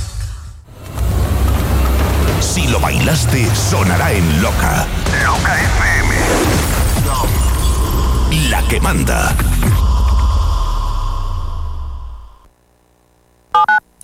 [2.51, 4.85] Si lo bailaste, sonará en Loca.
[5.23, 6.15] Loca FM.
[8.49, 9.33] La que manda.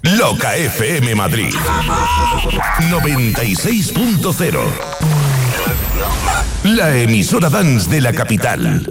[0.02, 1.54] Loca FM Madrid.
[2.90, 4.60] 96.0.
[6.64, 8.90] La emisora dance de la capital.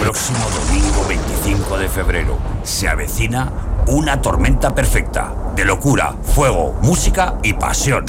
[0.00, 7.54] Próximo domingo 25 de febrero se avecina una tormenta perfecta de locura, fuego, música y
[7.54, 8.04] pasión.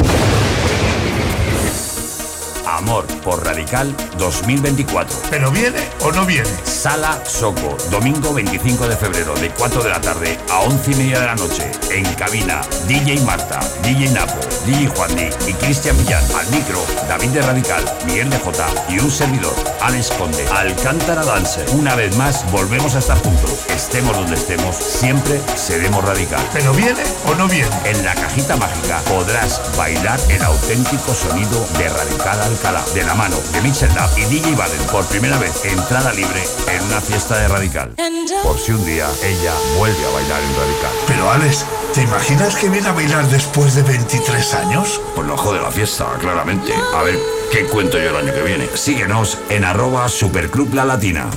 [2.68, 5.16] Amor por Radical 2024.
[5.30, 6.50] ¿Pero viene o no viene?
[6.66, 11.20] Sala Soco, domingo 25 de febrero, de 4 de la tarde a 11 y media
[11.22, 11.72] de la noche.
[11.92, 16.24] En cabina, DJ Marta, DJ Napo, DJ Juanni y Cristian Millán.
[16.36, 20.46] Al micro, David de Radical, Miguel de J y un servidor, Alex Conde.
[20.50, 21.66] Alcántara Dancer.
[21.72, 23.66] Una vez más, volvemos a estar juntos.
[23.70, 26.46] Estemos donde estemos, siempre seremos Radical.
[26.52, 27.70] ¿Pero viene o no viene?
[27.86, 33.38] En la cajita mágica podrás bailar el auténtico sonido de Radical Alcalá, de la mano
[33.54, 34.82] de Mitchell Lab y DJ Baden.
[34.92, 36.44] Por primera vez, entrada libre
[36.74, 37.94] en una fiesta de Radical.
[38.42, 40.92] Por si un día ella vuelve a bailar en Radical.
[41.08, 45.00] Pero Alex, ¿te imaginas que viene a bailar después de 23 años?
[45.14, 46.74] Pues lo jode la fiesta, claramente.
[46.96, 47.20] A ver,
[47.52, 48.68] ¿qué cuento yo el año que viene?
[48.74, 51.30] Síguenos en arroba Superclub La Latina.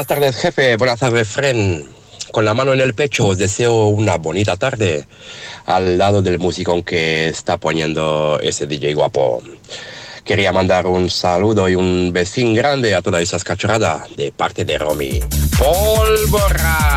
[0.00, 0.76] Buenas tardes, jefe.
[0.78, 1.86] Buenas tardes, Fren.
[2.32, 5.04] Con la mano en el pecho os deseo una bonita tarde
[5.66, 9.42] al lado del musicón que está poniendo ese DJ guapo.
[10.24, 14.78] Quería mandar un saludo y un besín grande a todas esas cachorradas de parte de
[14.78, 15.20] Romy.
[15.58, 16.89] ¡Pólvora!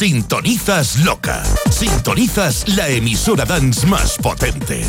[0.00, 1.42] Sintonizas loca.
[1.70, 4.82] Sintonizas la emisora dance más potente.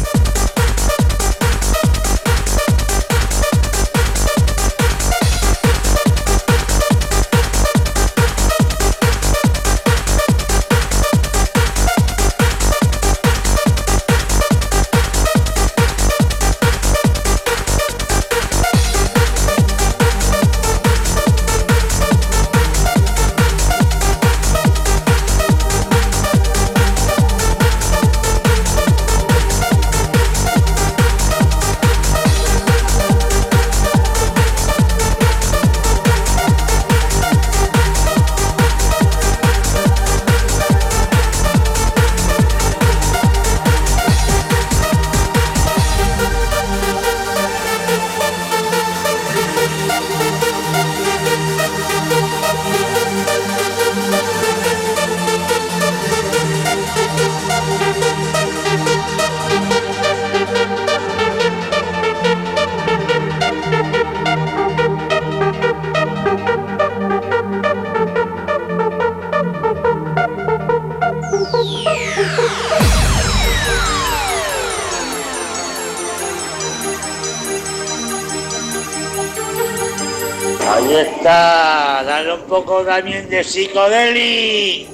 [82.82, 84.88] Poco también de psicodeli.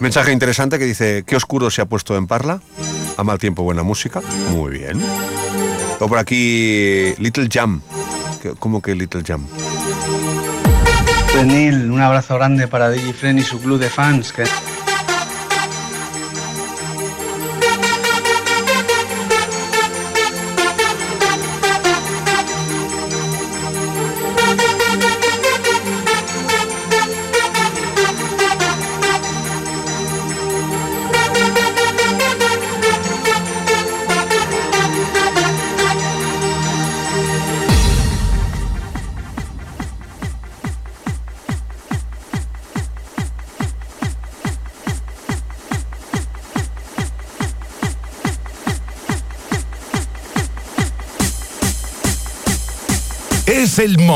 [0.00, 2.60] Mensaje interesante que dice, qué oscuro se ha puesto en Parla.
[3.16, 4.20] A mal tiempo, buena música.
[4.50, 5.00] Muy bien.
[6.00, 7.80] O por aquí, Little Jam.
[8.42, 9.46] ¿Qué- ¿Cómo que Little Jam?
[11.28, 14.32] Frenil, un abrazo grande para DJ Fren y su club de fans.
[14.32, 14.44] Que...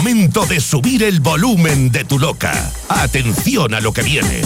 [0.06, 2.52] momento de subir el volumen de tu loca.
[2.88, 4.40] Atención a lo que viene.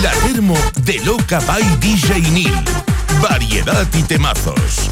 [0.00, 2.64] La termo de Loca by DJ Neil.
[3.20, 4.87] Variedad y temazos.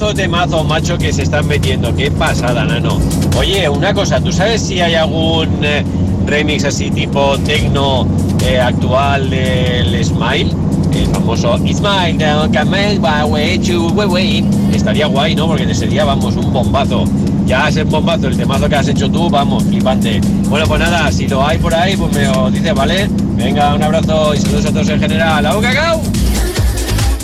[0.00, 1.94] Pedazos de mazo, macho, que se están metiendo.
[1.94, 2.98] Qué pasada, nano.
[3.36, 5.84] Oye, una cosa, ¿tú sabes si hay algún eh,
[6.26, 8.06] remix así tipo tecno
[8.42, 10.54] eh, actual del Smile?
[10.94, 14.42] El famoso Smile, don't come my.
[14.74, 15.48] Estaría guay, ¿no?
[15.48, 17.04] Porque sería, vamos, un bombazo.
[17.44, 20.22] Ya es el bombazo, el temazo que has hecho tú, vamos, flipante.
[20.48, 23.06] Bueno, pues nada, si lo hay por ahí, pues me lo dices, ¿vale?
[23.36, 25.44] Venga, un abrazo y saludos a todos en general.
[25.44, 26.00] ¡Au, cacao!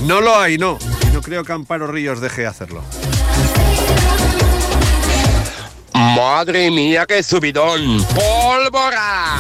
[0.07, 0.77] No lo hay, no.
[1.16, 2.82] No creo que Amparo Ríos deje de hacerlo.
[5.94, 8.05] Madre mía, qué subidón.
[8.14, 9.38] ¡Pólvora!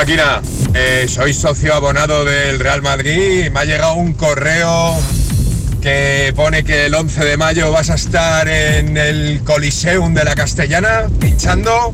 [0.00, 0.40] Máquina,
[0.72, 4.98] eh, soy socio abonado del Real Madrid me ha llegado un correo
[5.82, 10.34] que pone que el 11 de mayo vas a estar en el Coliseum de la
[10.34, 11.92] Castellana pinchando.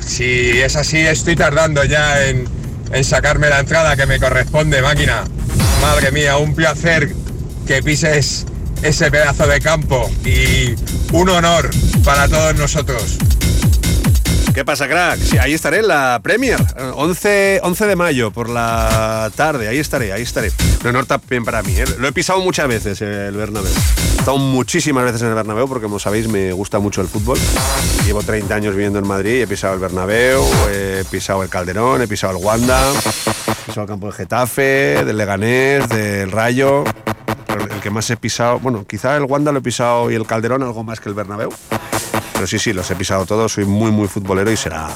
[0.00, 2.48] Si es así, estoy tardando ya en,
[2.90, 5.24] en sacarme la entrada que me corresponde, máquina.
[5.82, 7.14] Madre mía, un placer
[7.66, 8.46] que pises
[8.82, 10.74] ese pedazo de campo y
[11.12, 11.68] un honor
[12.02, 13.18] para todos nosotros.
[14.60, 15.18] ¿Qué pasa, crack?
[15.20, 19.68] Sí, ahí estaré en la Premier, eh, 11, 11 de mayo por la tarde.
[19.68, 20.52] Ahí estaré, ahí estaré.
[20.82, 21.72] Un honor también para mí.
[21.74, 21.86] ¿eh?
[21.96, 23.72] Lo he pisado muchas veces el Bernabéu.
[23.72, 27.38] He muchísimas veces en el Bernabéu porque, como sabéis, me gusta mucho el fútbol.
[28.04, 32.02] Llevo 30 años viviendo en Madrid y he pisado el Bernabéu, he pisado el Calderón,
[32.02, 36.84] he pisado el Wanda, he pisado el campo del Getafe, del Leganés, del Rayo.
[37.48, 40.62] El que más he pisado, bueno, quizá el Wanda lo he pisado y el Calderón
[40.62, 41.48] algo más que el Bernabéu.
[42.40, 44.88] Pero sí, sí, los he pisado todos, soy muy, muy futbolero y será,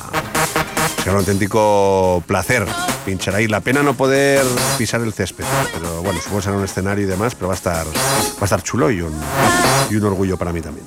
[0.96, 2.64] será un auténtico placer
[3.04, 3.48] pinchar ahí.
[3.48, 4.42] La pena no poder
[4.78, 5.44] pisar el césped,
[5.74, 8.44] pero bueno, supongo que será un escenario y demás, pero va a estar, va a
[8.44, 9.12] estar chulo y un,
[9.90, 10.86] y un orgullo para mí también.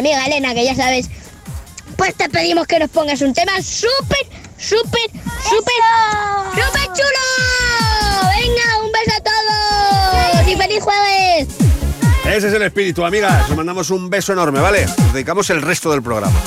[0.00, 1.08] Amiga Elena, que ya sabes,
[1.96, 4.26] pues te pedimos que nos pongas un tema súper,
[4.58, 5.10] súper,
[5.44, 5.80] súper,
[6.54, 7.24] súper chulo.
[8.34, 11.48] Venga, un beso a todos y feliz jueves.
[12.24, 13.50] Ese es el espíritu, amigas.
[13.50, 14.86] Os mandamos un beso enorme, ¿vale?
[14.86, 16.40] Os dedicamos el resto del programa.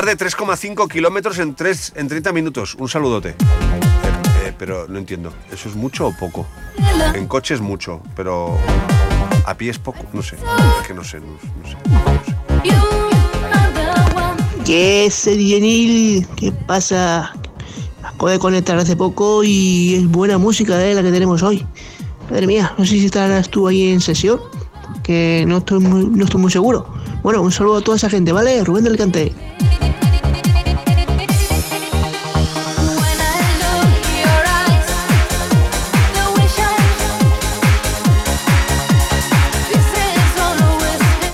[0.00, 2.76] Tarde, 3,5 kilómetros en, 3, en 30 minutos.
[2.78, 3.30] Un saludote.
[3.30, 3.34] Eh,
[4.44, 6.46] eh, pero no entiendo, ¿eso es mucho o poco?
[7.14, 8.56] En coche es mucho, pero
[9.44, 10.04] a pie es poco.
[10.12, 11.76] No sé, es que no sé, no, no sé.
[14.64, 16.28] ¿Qué Serienil?
[16.36, 17.32] ¿Qué pasa?
[18.04, 21.66] Acabo de conectar hace poco y es buena música eh, la que tenemos hoy.
[22.30, 24.38] Madre mía, no sé si estarás tú ahí en sesión,
[25.02, 26.86] que no estoy muy, no estoy muy seguro.
[27.24, 28.62] Bueno, un saludo a toda esa gente, ¿vale?
[28.62, 29.34] Rubén del Cante.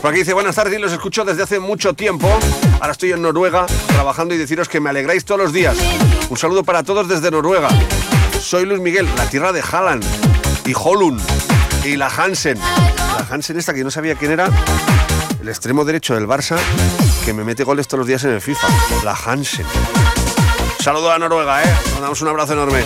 [0.05, 2.28] Por aquí dice, buenas tardes, los escucho desde hace mucho tiempo.
[2.78, 5.78] Ahora estoy en Noruega trabajando y deciros que me alegráis todos los días.
[6.28, 7.70] Un saludo para todos desde Noruega.
[8.39, 10.05] Soy Luis Miguel, la tierra de Haaland
[10.66, 11.22] y Holund
[11.86, 12.59] y la Hansen.
[12.59, 14.51] La Hansen esta que no sabía quién era,
[15.40, 16.59] el extremo derecho del Barça,
[17.24, 18.68] que me mete goles todos los días en el FIFA.
[19.05, 19.64] La Hansen.
[20.81, 21.76] Saludo a Noruega, ¿eh?
[21.93, 22.85] Nos damos un abrazo enorme.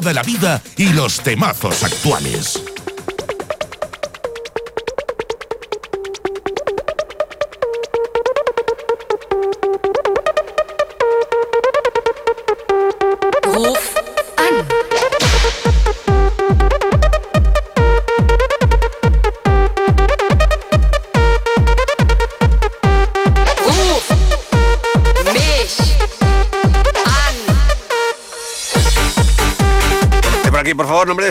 [0.00, 2.75] Toda la vida y los temazos actuales.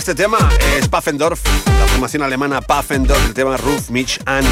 [0.07, 0.37] Este tema
[0.77, 4.45] es Pfaffendorf, la formación alemana Pfaffendorf, el tema Ruf Mich An.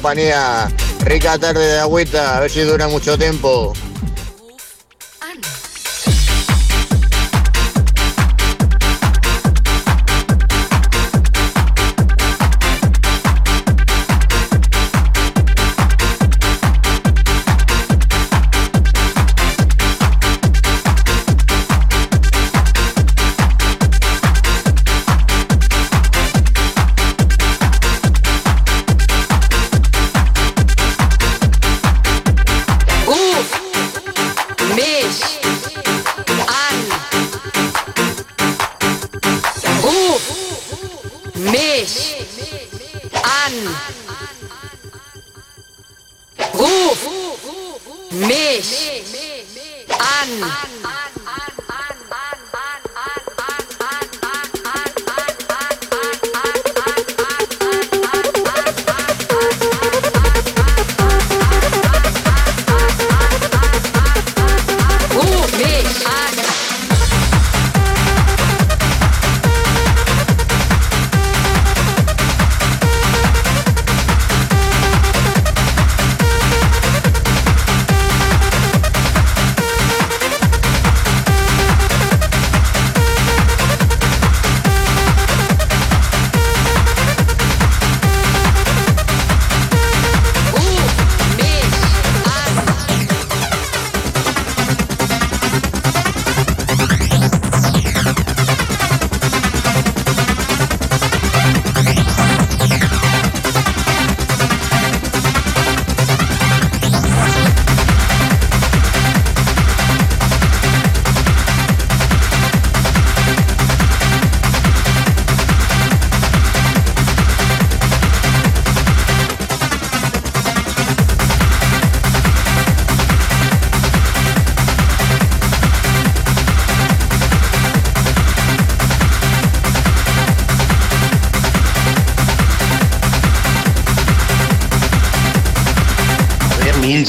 [0.00, 0.68] Compañía.
[1.04, 3.74] Rica tarde de agüita, a ver si dura mucho tiempo.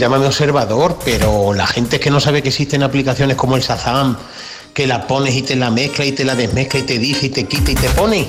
[0.01, 4.17] Llámame observador, pero la gente es que no sabe que existen aplicaciones como el Shazam,
[4.73, 7.29] que la pones y te la mezcla y te la desmezcla y te dice y
[7.29, 8.25] te quita y te pone.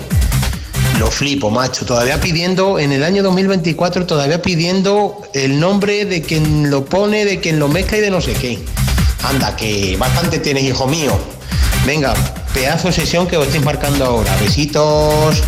[0.98, 1.86] Lo flipo, macho.
[1.86, 7.40] Todavía pidiendo, en el año 2024, todavía pidiendo el nombre de quien lo pone, de
[7.40, 8.58] quien lo mezcla y de no sé qué.
[9.22, 11.18] Anda, que bastante tienes, hijo mío.
[11.86, 12.12] Venga,
[12.52, 14.36] pedazo de sesión que os estoy marcando ahora.
[14.42, 15.42] Besitos.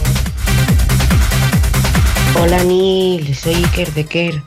[2.40, 4.42] Hola Nil, soy Iker de Ker.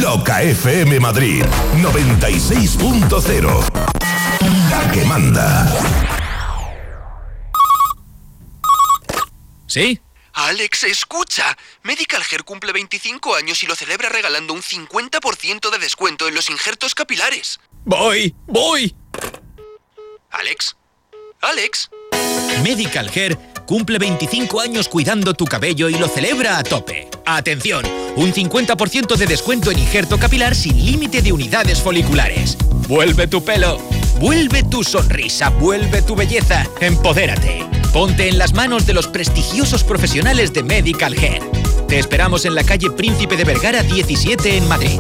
[0.02, 1.46] Loca FM Madrid
[1.84, 3.70] 96.0.
[4.72, 5.72] La que manda.
[9.68, 10.02] ¿Sí?
[10.36, 11.58] Alex, escucha.
[11.84, 16.50] Medical Hair cumple 25 años y lo celebra regalando un 50% de descuento en los
[16.50, 17.62] injertos capilares.
[17.86, 18.94] Voy, voy.
[20.32, 20.76] Alex.
[21.40, 21.90] Alex.
[22.64, 27.08] Medical Hair cumple 25 años cuidando tu cabello y lo celebra a tope.
[27.26, 27.86] Atención,
[28.18, 32.58] un 50% de descuento en injerto capilar sin límite de unidades foliculares.
[32.88, 33.80] Vuelve tu pelo,
[34.20, 36.66] vuelve tu sonrisa, vuelve tu belleza.
[36.80, 37.66] Empodérate.
[37.94, 41.42] Ponte en las manos de los prestigiosos profesionales de Medical Hair.
[41.88, 45.00] Te esperamos en la calle Príncipe de Vergara 17 en Madrid.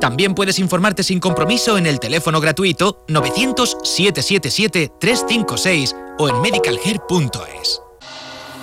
[0.00, 7.85] También puedes informarte sin compromiso en el teléfono gratuito 900-777-356 o en medicalhair.es.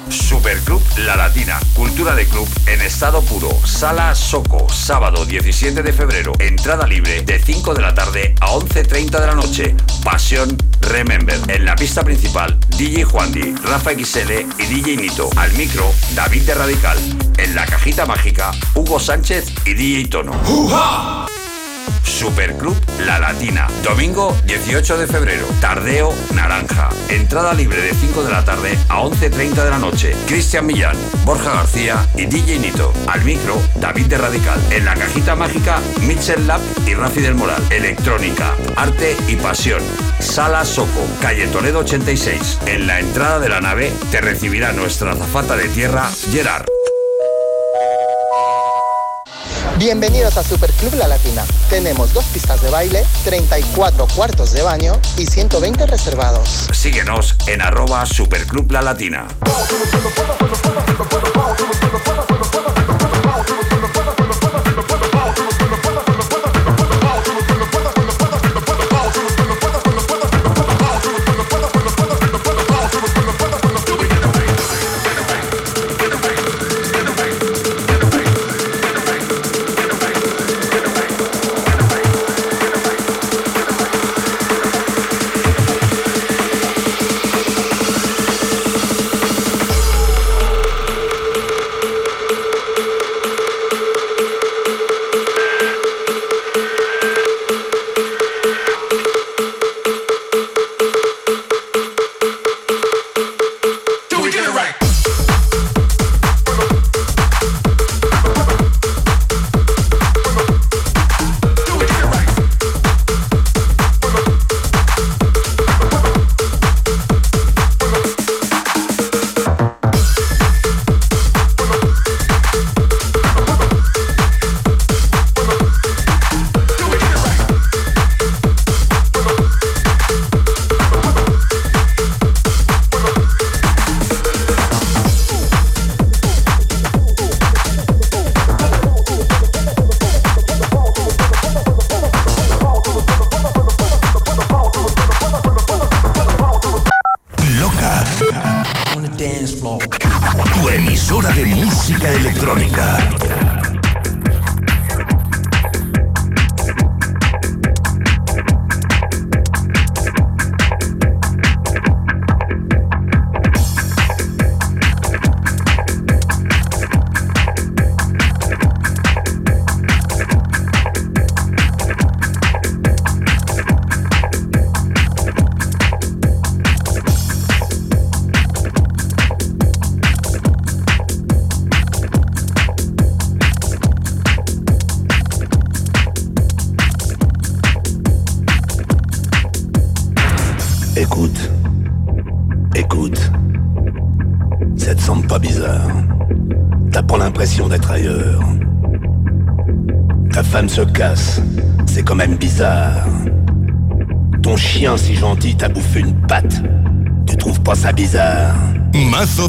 [0.09, 3.49] Superclub La Latina, cultura de club en estado puro.
[3.65, 6.33] Sala Soco, sábado 17 de febrero.
[6.39, 9.75] Entrada libre de 5 de la tarde a 11.30 de la noche.
[10.03, 11.39] Pasión Remember.
[11.47, 15.29] En la pista principal, DJ Juandi, Rafa XL y DJ Nito.
[15.35, 16.97] Al micro, David de Radical.
[17.37, 20.33] En la cajita mágica, Hugo Sánchez y DJ Tono.
[22.03, 23.67] Superclub La Latina.
[23.83, 25.45] Domingo 18 de febrero.
[25.59, 26.89] Tardeo Naranja.
[27.09, 30.15] Entrada libre de 5 de la tarde a 11.30 de la noche.
[30.27, 30.95] Cristian Millán,
[31.25, 32.93] Borja García y DJ Nito.
[33.07, 34.59] Al micro, David de Radical.
[34.71, 37.61] En la cajita mágica, Mitchell Lab y Rafi del Moral.
[37.71, 39.81] Electrónica, arte y pasión.
[40.19, 42.59] Sala Soco, calle Toledo 86.
[42.67, 46.65] En la entrada de la nave te recibirá nuestra azafata de tierra, Gerard.
[49.83, 51.43] Bienvenidos a Superclub La Latina.
[51.69, 56.69] Tenemos dos pistas de baile, 34 cuartos de baño y 120 reservados.
[56.71, 59.27] Síguenos en arroba Superclub La Latina.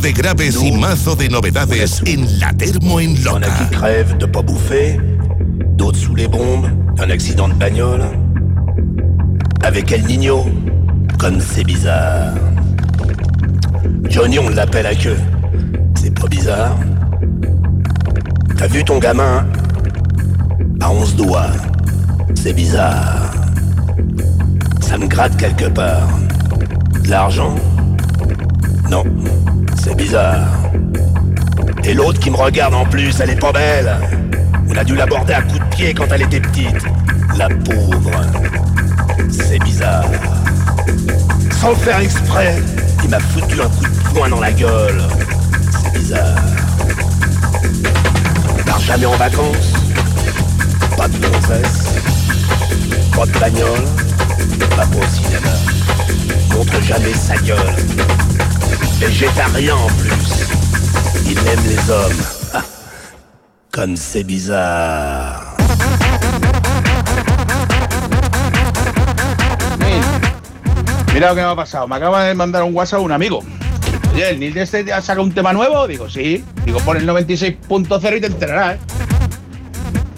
[0.05, 1.73] De graves y mazo de novedades
[2.07, 5.01] en la termo en Y'en a qui crèvent de pas bouffer,
[5.79, 8.05] d'autres sous les bombes, d'un accident de bagnole.
[9.63, 10.45] Avec El Nino,
[11.19, 12.35] comme c'est bizarre.
[14.11, 15.17] Johnny, on l'appelle à queue.
[15.95, 16.77] C'est pas bizarre.
[18.59, 19.47] T'as vu ton gamin?
[20.81, 21.53] À 11 doigts.
[22.35, 23.33] C'est bizarre.
[24.83, 26.11] Ça me gratte quelque part.
[27.03, 27.55] De l'argent?
[28.91, 29.03] Non,
[29.85, 30.47] c'est bizarre.
[31.85, 33.95] Et l'autre qui me regarde en plus, elle est pas belle.
[34.69, 36.85] On a dû l'aborder à coups de pied quand elle était petite.
[37.37, 38.11] La pauvre.
[39.31, 40.07] C'est bizarre.
[41.61, 42.57] Sans faire exprès,
[43.03, 45.03] il m'a foutu un coup de poing dans la gueule.
[45.71, 46.41] C'est bizarre.
[48.65, 49.75] Part jamais en vacances.
[50.97, 51.95] Pas de gonzesse.
[53.15, 53.85] Pas de bagnole.
[54.77, 55.51] Pas au cinéma.
[56.55, 58.44] Montre jamais sa gueule.
[59.01, 60.47] Végétarien en plus.
[61.27, 62.63] Il aime les hommes.
[63.71, 65.57] Comme c'est bizarre.
[71.13, 71.87] Mira lo que me ha pasado.
[71.87, 73.41] Me acaba de mandar un WhatsApp un amigo.
[74.13, 75.87] Oye, ¿el Nil de este ha sacado un tema nuevo?
[75.87, 76.45] Digo, sí.
[76.65, 78.79] Digo, pon el 96.0 y te enterarás, ¿eh?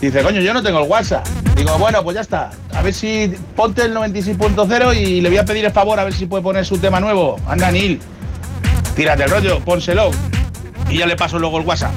[0.01, 1.27] Dice, coño, yo no tengo el WhatsApp.
[1.57, 2.51] Digo, bueno, pues ya está.
[2.75, 6.13] A ver si ponte el 96.0 y le voy a pedir el favor a ver
[6.13, 7.37] si puede poner su tema nuevo.
[7.47, 8.01] Anda, Nil.
[8.97, 10.11] Tírate el rollo, pónselo.
[10.89, 11.93] Y ya le paso luego el WhatsApp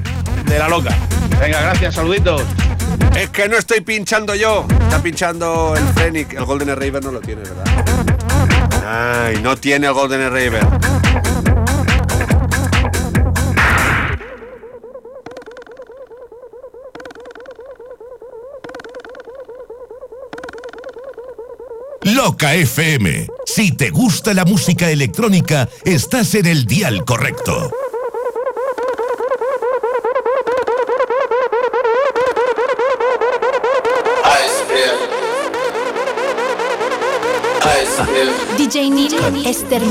[0.46, 0.94] de la loca.
[1.40, 2.42] Venga, gracias, saluditos.
[3.16, 4.68] Es que no estoy pinchando yo.
[4.82, 6.34] Está pinchando el Fenix.
[6.34, 7.64] El Golden Raver no lo tiene, ¿verdad?
[8.86, 10.68] Ay, no tiene el Golden Raver.
[22.30, 23.26] Roca FM.
[23.44, 27.72] Si te gusta la música electrónica, estás en el dial correcto.
[38.60, 39.82] DJ Esther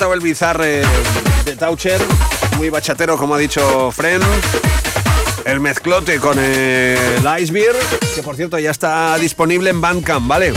[0.00, 0.82] el bizarre
[1.44, 2.00] de Taucher,
[2.56, 4.20] muy bachatero, como ha dicho Fren.
[5.44, 7.76] El mezclote con el Icebeer,
[8.14, 10.54] que por cierto ya está disponible en Bandcamp, ¿vale?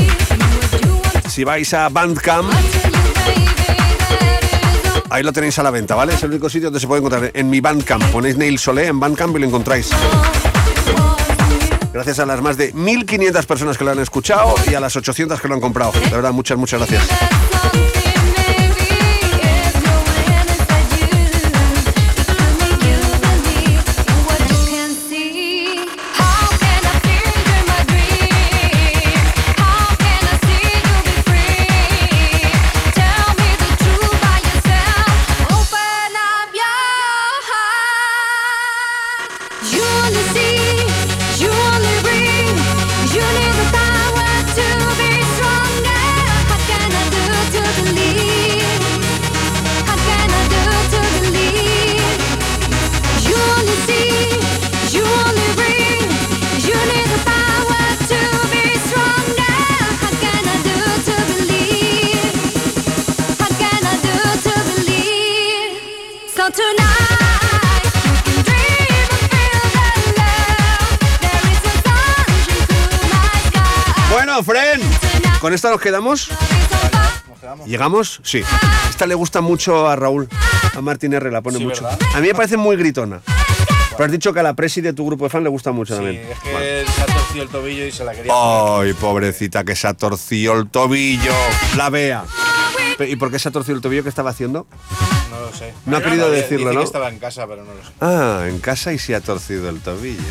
[1.29, 2.51] Si vais a Bandcamp,
[5.09, 6.13] ahí lo tenéis a la venta, ¿vale?
[6.13, 7.29] Es el único sitio donde se puede encontrar.
[7.33, 9.89] En mi Bandcamp, ponéis Neil Solé en Bandcamp y lo encontráis.
[11.91, 15.39] Gracias a las más de 1.500 personas que lo han escuchado y a las 800
[15.39, 15.91] que lo han comprado.
[15.91, 17.32] De verdad, muchas, muchas gracias.
[75.91, 77.67] ¿Con esta nos quedamos?
[77.67, 78.19] ¿Llegamos?
[78.23, 78.41] Sí.
[78.89, 80.27] Esta le gusta mucho a Raúl.
[80.75, 81.29] A Martín R.
[81.31, 81.83] la pone Sí, mucho.
[81.83, 81.99] ¿verdad?
[82.15, 83.21] A mí me parece muy gritona.
[83.91, 85.95] Pero has dicho que a la presi de tu grupo de fan le gusta mucho
[85.95, 86.25] Sí, también.
[86.31, 88.33] es que se ha torcido el tobillo y se la quería.
[88.35, 91.31] Ay, pobrecita, que se ha torcido el tobillo.
[91.77, 92.23] La vea.
[93.07, 94.01] ¿Y por qué se ha torcido el tobillo?
[94.03, 94.65] ¿Qué estaba haciendo?
[95.29, 95.73] No lo sé.
[95.85, 96.81] No ha querido decirlo, que ¿no?
[96.83, 97.91] estaba en casa, pero no lo sé.
[98.01, 100.21] Ah, en casa y se ha torcido el tobillo.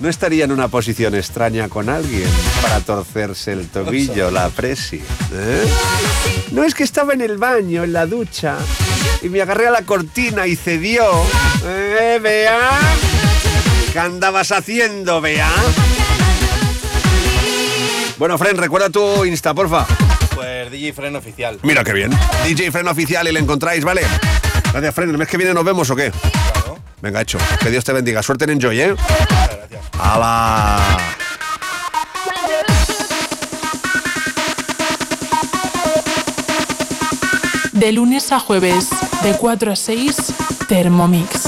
[0.00, 2.28] ¿No estaría en una posición extraña con alguien
[2.62, 5.02] para torcerse el tobillo, la presi?
[5.32, 5.66] ¿eh?
[6.52, 8.56] No es que estaba en el baño, en la ducha,
[9.22, 11.04] y me agarré a la cortina y cedió.
[11.66, 12.78] ¿Eh, Bea?
[13.92, 15.50] ¿Qué andabas haciendo, Bea?
[18.18, 19.84] Bueno, Fren, recuerda tu Insta, porfa.
[20.34, 21.58] Pues DJ Fren oficial.
[21.64, 22.12] Mira qué bien.
[22.44, 24.02] DJ Fren Oficial y le encontráis, ¿vale?
[24.72, 25.10] Gracias, Fren.
[25.10, 26.12] ¿El mes que viene nos vemos o qué?
[27.00, 27.38] Venga, hecho.
[27.60, 28.22] Que Dios te bendiga.
[28.22, 28.94] Suerte en Enjoy, ¿eh?
[29.98, 30.78] ¡Hala!
[37.72, 38.88] De lunes a jueves,
[39.22, 40.16] de 4 a 6,
[40.68, 41.47] Thermomix.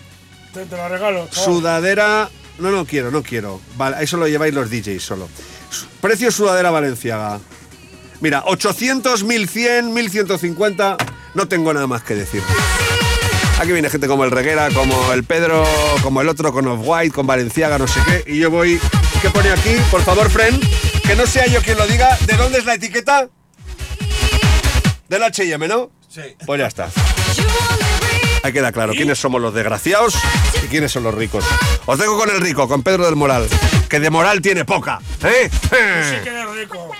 [0.52, 1.28] Te, te lo regalo.
[1.30, 1.44] chaval.
[1.44, 2.28] sudadera.
[2.58, 3.60] No, no quiero, no quiero.
[3.76, 5.28] Vale, eso lo lleváis los DJs solo.
[6.00, 7.38] Precio sudadera valenciaga.
[8.20, 10.96] Mira, 800, 1100, 1150.
[11.34, 12.42] No tengo nada más que decir.
[13.60, 15.64] Aquí viene gente como el Reguera, como el Pedro,
[16.02, 18.32] como el otro con Off-White, con Valenciaga, no sé qué.
[18.32, 18.80] Y yo voy.
[19.22, 19.76] ¿Qué pone aquí?
[19.90, 20.58] Por favor, Fren.
[21.04, 22.16] Que no sea yo quien lo diga.
[22.26, 23.28] ¿De dónde es la etiqueta?
[25.08, 25.90] Del HM, ¿no?
[26.08, 26.22] Sí.
[26.44, 26.90] Pues ya está.
[28.42, 30.14] Ahí queda claro quiénes somos los desgraciados
[30.62, 31.44] y quiénes son los ricos.
[31.86, 33.48] Os dejo con el rico, con Pedro del Moral,
[33.88, 35.00] que de moral tiene poca.
[35.22, 35.50] ¿Eh?
[35.50, 35.68] Sí
[36.22, 36.90] que eres rico.